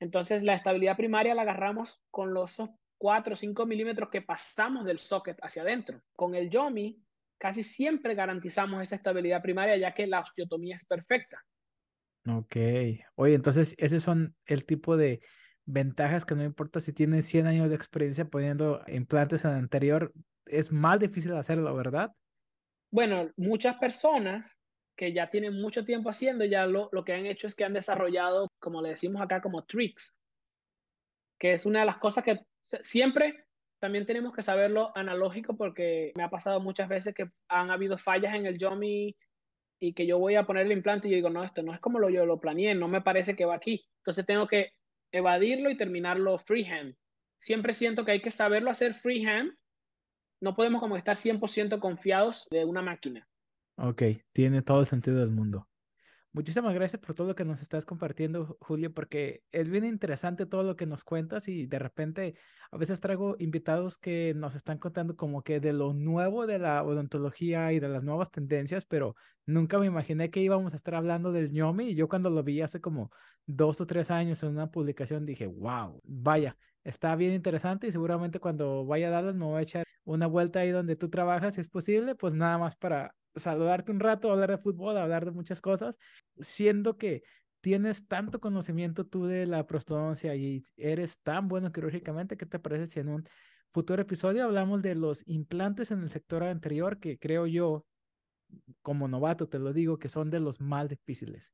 Entonces, 0.00 0.44
la 0.44 0.54
estabilidad 0.54 0.96
primaria 0.96 1.34
la 1.34 1.42
agarramos 1.42 2.00
con 2.10 2.32
los 2.32 2.58
4 2.98 3.32
o 3.32 3.36
5 3.36 3.66
milímetros 3.66 4.08
que 4.10 4.22
pasamos 4.22 4.84
del 4.84 4.98
socket 4.98 5.38
hacia 5.42 5.62
adentro. 5.62 6.02
Con 6.14 6.34
el 6.34 6.50
Yomi 6.50 7.00
casi 7.38 7.62
siempre 7.62 8.14
garantizamos 8.14 8.82
esa 8.82 8.96
estabilidad 8.96 9.42
primaria 9.42 9.76
ya 9.76 9.94
que 9.94 10.06
la 10.06 10.20
osteotomía 10.20 10.76
es 10.76 10.84
perfecta. 10.84 11.44
Ok. 12.28 12.56
Oye, 13.14 13.34
entonces, 13.34 13.74
esos 13.78 14.02
son 14.02 14.34
el 14.46 14.64
tipo 14.64 14.96
de 14.96 15.20
ventajas 15.64 16.24
que 16.24 16.34
no 16.34 16.44
importa 16.44 16.80
si 16.80 16.92
tienes 16.92 17.26
100 17.26 17.46
años 17.46 17.68
de 17.68 17.76
experiencia 17.76 18.24
poniendo 18.24 18.82
implantes 18.88 19.44
en 19.44 19.50
el 19.52 19.56
anterior, 19.58 20.12
es 20.46 20.72
más 20.72 20.98
difícil 21.00 21.34
hacerlo, 21.34 21.74
¿verdad? 21.74 22.12
Bueno, 22.90 23.30
muchas 23.36 23.76
personas 23.76 24.50
que 24.96 25.12
ya 25.12 25.28
tienen 25.28 25.60
mucho 25.60 25.84
tiempo 25.84 26.08
haciendo, 26.08 26.44
ya 26.44 26.66
lo, 26.66 26.88
lo 26.92 27.04
que 27.04 27.12
han 27.12 27.26
hecho 27.26 27.46
es 27.46 27.54
que 27.54 27.64
han 27.64 27.74
desarrollado, 27.74 28.50
como 28.58 28.80
le 28.80 28.90
decimos 28.90 29.20
acá, 29.20 29.42
como 29.42 29.64
tricks, 29.64 30.16
que 31.38 31.52
es 31.52 31.66
una 31.66 31.80
de 31.80 31.86
las 31.86 31.98
cosas 31.98 32.24
que 32.24 32.40
siempre 32.82 33.44
también 33.78 34.06
tenemos 34.06 34.34
que 34.34 34.42
saberlo 34.42 34.92
analógico 34.96 35.56
porque 35.56 36.12
me 36.16 36.24
ha 36.24 36.30
pasado 36.30 36.60
muchas 36.60 36.88
veces 36.88 37.14
que 37.14 37.30
han 37.48 37.70
habido 37.70 37.98
fallas 37.98 38.34
en 38.34 38.46
el 38.46 38.58
Yomi 38.58 39.16
y 39.78 39.92
que 39.92 40.06
yo 40.06 40.18
voy 40.18 40.36
a 40.36 40.46
poner 40.46 40.66
el 40.66 40.72
implante 40.72 41.06
y 41.06 41.10
yo 41.10 41.16
digo, 41.16 41.30
no, 41.30 41.44
esto 41.44 41.62
no 41.62 41.74
es 41.74 41.80
como 41.80 41.98
lo, 41.98 42.08
yo 42.08 42.24
lo 42.24 42.40
planeé, 42.40 42.74
no 42.74 42.88
me 42.88 43.02
parece 43.02 43.36
que 43.36 43.44
va 43.44 43.54
aquí. 43.54 43.86
Entonces 43.98 44.24
tengo 44.24 44.46
que 44.46 44.72
evadirlo 45.12 45.70
y 45.70 45.76
terminarlo 45.76 46.38
freehand. 46.38 46.96
Siempre 47.38 47.74
siento 47.74 48.04
que 48.04 48.12
hay 48.12 48.22
que 48.22 48.30
saberlo 48.30 48.70
hacer 48.70 48.94
freehand. 48.94 49.52
No 50.40 50.54
podemos 50.54 50.80
como 50.80 50.96
estar 50.96 51.16
100% 51.16 51.78
confiados 51.78 52.46
de 52.50 52.64
una 52.64 52.82
máquina. 52.82 53.28
Ok, 53.78 54.02
tiene 54.32 54.62
todo 54.62 54.80
el 54.80 54.86
sentido 54.86 55.20
del 55.20 55.30
mundo. 55.30 55.68
Muchísimas 56.36 56.74
gracias 56.74 57.00
por 57.00 57.14
todo 57.14 57.28
lo 57.28 57.34
que 57.34 57.46
nos 57.46 57.62
estás 57.62 57.86
compartiendo, 57.86 58.58
Julio, 58.60 58.92
porque 58.92 59.42
es 59.52 59.70
bien 59.70 59.86
interesante 59.86 60.44
todo 60.44 60.64
lo 60.64 60.76
que 60.76 60.84
nos 60.84 61.02
cuentas 61.02 61.48
y 61.48 61.64
de 61.64 61.78
repente 61.78 62.34
a 62.70 62.76
veces 62.76 63.00
traigo 63.00 63.36
invitados 63.38 63.96
que 63.96 64.34
nos 64.36 64.54
están 64.54 64.76
contando 64.76 65.16
como 65.16 65.42
que 65.42 65.60
de 65.60 65.72
lo 65.72 65.94
nuevo 65.94 66.46
de 66.46 66.58
la 66.58 66.82
odontología 66.82 67.72
y 67.72 67.80
de 67.80 67.88
las 67.88 68.02
nuevas 68.04 68.30
tendencias, 68.30 68.84
pero 68.84 69.16
nunca 69.46 69.78
me 69.78 69.86
imaginé 69.86 70.28
que 70.28 70.40
íbamos 70.40 70.74
a 70.74 70.76
estar 70.76 70.96
hablando 70.96 71.32
del 71.32 71.52
ñomi. 71.52 71.88
Y 71.92 71.94
yo 71.94 72.06
cuando 72.06 72.28
lo 72.28 72.42
vi 72.42 72.60
hace 72.60 72.82
como 72.82 73.10
dos 73.46 73.80
o 73.80 73.86
tres 73.86 74.10
años 74.10 74.42
en 74.42 74.50
una 74.50 74.70
publicación 74.70 75.24
dije, 75.24 75.46
wow, 75.46 76.02
vaya, 76.04 76.58
está 76.84 77.16
bien 77.16 77.32
interesante 77.32 77.86
y 77.86 77.92
seguramente 77.92 78.40
cuando 78.40 78.84
vaya 78.84 79.08
a 79.08 79.10
darles 79.10 79.36
me 79.36 79.46
voy 79.46 79.60
a 79.60 79.62
echar 79.62 79.84
una 80.04 80.26
vuelta 80.26 80.60
ahí 80.60 80.70
donde 80.70 80.96
tú 80.96 81.08
trabajas, 81.08 81.54
si 81.54 81.62
es 81.62 81.68
posible, 81.68 82.14
pues 82.14 82.34
nada 82.34 82.58
más 82.58 82.76
para 82.76 83.14
saludarte 83.36 83.92
un 83.92 84.00
rato, 84.00 84.30
hablar 84.32 84.50
de 84.50 84.58
fútbol, 84.58 84.96
hablar 84.98 85.24
de 85.24 85.30
muchas 85.32 85.60
cosas, 85.60 85.98
siendo 86.40 86.96
que 86.98 87.22
tienes 87.60 88.06
tanto 88.06 88.40
conocimiento 88.40 89.06
tú 89.06 89.26
de 89.26 89.46
la 89.46 89.66
prostodoncia 89.66 90.34
y 90.36 90.62
eres 90.76 91.20
tan 91.22 91.48
bueno 91.48 91.72
quirúrgicamente, 91.72 92.36
¿qué 92.36 92.46
te 92.46 92.58
parece 92.58 92.86
si 92.86 93.00
en 93.00 93.08
un 93.08 93.24
futuro 93.68 94.02
episodio 94.02 94.44
hablamos 94.44 94.82
de 94.82 94.94
los 94.94 95.22
implantes 95.26 95.90
en 95.90 96.02
el 96.02 96.10
sector 96.10 96.44
anterior 96.44 97.00
que 97.00 97.18
creo 97.18 97.46
yo, 97.46 97.86
como 98.82 99.08
novato 99.08 99.48
te 99.48 99.58
lo 99.58 99.72
digo, 99.72 99.98
que 99.98 100.08
son 100.08 100.30
de 100.30 100.40
los 100.40 100.60
más 100.60 100.88
difíciles? 100.88 101.52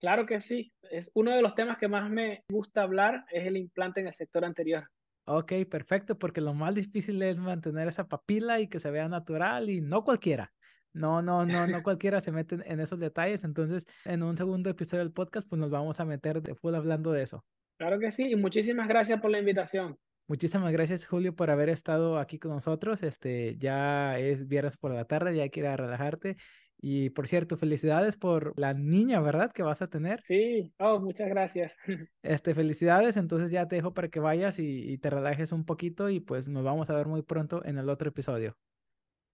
Claro 0.00 0.26
que 0.26 0.40
sí, 0.40 0.72
es 0.90 1.10
uno 1.14 1.34
de 1.34 1.40
los 1.40 1.54
temas 1.54 1.78
que 1.78 1.88
más 1.88 2.10
me 2.10 2.44
gusta 2.48 2.82
hablar, 2.82 3.24
es 3.32 3.46
el 3.46 3.56
implante 3.56 4.00
en 4.00 4.08
el 4.08 4.12
sector 4.14 4.44
anterior. 4.44 4.88
Ok, 5.26 5.52
perfecto, 5.70 6.18
porque 6.18 6.42
lo 6.42 6.52
más 6.52 6.74
difícil 6.74 7.22
es 7.22 7.38
mantener 7.38 7.88
esa 7.88 8.06
papila 8.08 8.60
y 8.60 8.68
que 8.68 8.78
se 8.78 8.90
vea 8.90 9.08
natural 9.08 9.70
y 9.70 9.80
no 9.80 10.04
cualquiera. 10.04 10.52
No, 10.94 11.20
no, 11.20 11.44
no, 11.44 11.66
no 11.66 11.82
cualquiera 11.82 12.20
se 12.20 12.32
mete 12.32 12.56
en 12.64 12.80
esos 12.80 12.98
detalles. 12.98 13.44
Entonces, 13.44 13.86
en 14.04 14.22
un 14.22 14.36
segundo 14.36 14.70
episodio 14.70 15.02
del 15.02 15.12
podcast, 15.12 15.46
pues 15.48 15.60
nos 15.60 15.70
vamos 15.70 16.00
a 16.00 16.04
meter 16.04 16.40
de 16.40 16.54
full 16.54 16.74
hablando 16.74 17.12
de 17.12 17.22
eso. 17.22 17.44
Claro 17.76 17.98
que 17.98 18.10
sí, 18.10 18.30
y 18.30 18.36
muchísimas 18.36 18.88
gracias 18.88 19.20
por 19.20 19.30
la 19.30 19.40
invitación. 19.40 19.98
Muchísimas 20.26 20.72
gracias, 20.72 21.04
Julio, 21.04 21.34
por 21.34 21.50
haber 21.50 21.68
estado 21.68 22.18
aquí 22.18 22.38
con 22.38 22.52
nosotros. 22.52 23.02
Este, 23.02 23.56
ya 23.58 24.18
es 24.18 24.48
viernes 24.48 24.78
por 24.78 24.94
la 24.94 25.04
tarde, 25.04 25.36
ya 25.36 25.42
hay 25.42 25.50
que 25.50 25.60
ir 25.60 25.66
a 25.66 25.76
relajarte. 25.76 26.36
Y 26.80 27.10
por 27.10 27.28
cierto, 27.28 27.56
felicidades 27.56 28.16
por 28.16 28.58
la 28.58 28.74
niña, 28.74 29.20
¿verdad? 29.20 29.52
Que 29.52 29.62
vas 29.62 29.82
a 29.82 29.88
tener. 29.88 30.20
Sí, 30.20 30.72
oh, 30.78 31.00
muchas 31.00 31.28
gracias. 31.28 31.76
Este, 32.22 32.54
felicidades. 32.54 33.16
Entonces 33.16 33.50
ya 33.50 33.66
te 33.68 33.76
dejo 33.76 33.92
para 33.92 34.08
que 34.08 34.20
vayas 34.20 34.58
y, 34.58 34.92
y 34.92 34.98
te 34.98 35.10
relajes 35.10 35.52
un 35.52 35.64
poquito 35.64 36.08
y 36.08 36.20
pues 36.20 36.48
nos 36.48 36.62
vamos 36.62 36.90
a 36.90 36.94
ver 36.94 37.06
muy 37.06 37.22
pronto 37.22 37.64
en 37.64 37.78
el 37.78 37.88
otro 37.88 38.08
episodio. 38.08 38.56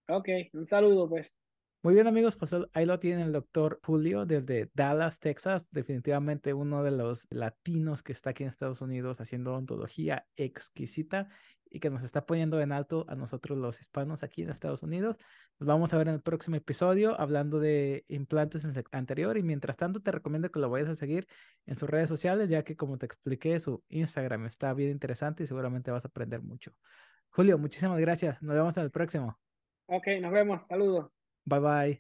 Ok, 0.09 0.29
un 0.55 0.66
saludo 0.66 1.09
pues. 1.09 1.37
Muy 1.82 1.94
bien 1.94 2.06
amigos, 2.06 2.36
pues 2.36 2.54
ahí 2.74 2.84
lo 2.84 2.98
tiene 2.98 3.22
el 3.22 3.32
doctor 3.32 3.80
Julio 3.82 4.26
desde 4.26 4.70
Dallas, 4.74 5.18
Texas, 5.18 5.70
definitivamente 5.70 6.52
uno 6.52 6.82
de 6.82 6.90
los 6.90 7.26
latinos 7.30 8.02
que 8.02 8.12
está 8.12 8.30
aquí 8.30 8.42
en 8.42 8.50
Estados 8.50 8.82
Unidos 8.82 9.18
haciendo 9.18 9.54
ontología 9.54 10.26
exquisita 10.36 11.30
y 11.70 11.80
que 11.80 11.88
nos 11.88 12.04
está 12.04 12.26
poniendo 12.26 12.60
en 12.60 12.72
alto 12.72 13.06
a 13.08 13.14
nosotros 13.14 13.56
los 13.56 13.81
hispanos 13.81 14.22
aquí 14.22 14.42
en 14.42 14.50
Estados 14.50 14.83
Unidos. 14.83 15.16
Nos 15.58 15.68
vamos 15.68 15.94
a 15.94 15.96
ver 15.96 16.08
en 16.08 16.14
el 16.14 16.20
próximo 16.20 16.56
episodio 16.56 17.18
hablando 17.18 17.60
de 17.60 18.04
implantes 18.08 18.64
en 18.64 18.76
el 18.76 18.85
anterior 18.92 19.38
y 19.38 19.42
mientras 19.42 19.78
tanto 19.78 20.00
te 20.00 20.12
recomiendo 20.12 20.50
que 20.50 20.60
lo 20.60 20.68
vayas 20.68 20.90
a 20.90 20.96
seguir 20.96 21.26
en 21.64 21.78
sus 21.78 21.88
redes 21.88 22.10
sociales 22.10 22.50
ya 22.50 22.62
que 22.62 22.76
como 22.76 22.98
te 22.98 23.06
expliqué 23.06 23.58
su 23.58 23.83
Instagram 23.88 24.44
está 24.44 24.74
bien 24.74 24.90
interesante 24.90 25.44
y 25.44 25.46
seguramente 25.46 25.90
vas 25.90 26.04
a 26.04 26.08
aprender 26.08 26.42
mucho. 26.42 26.72
Julio, 27.31 27.56
muchísimas 27.56 27.98
gracias. 28.00 28.42
Nos 28.42 28.54
vemos 28.54 28.76
en 28.76 28.83
el 28.83 28.90
próximo. 28.90 29.38
Ok, 29.87 30.08
nos 30.20 30.31
vemos. 30.31 30.66
Saludos. 30.66 31.19
Bye 31.46 31.60
bye. 31.60 31.98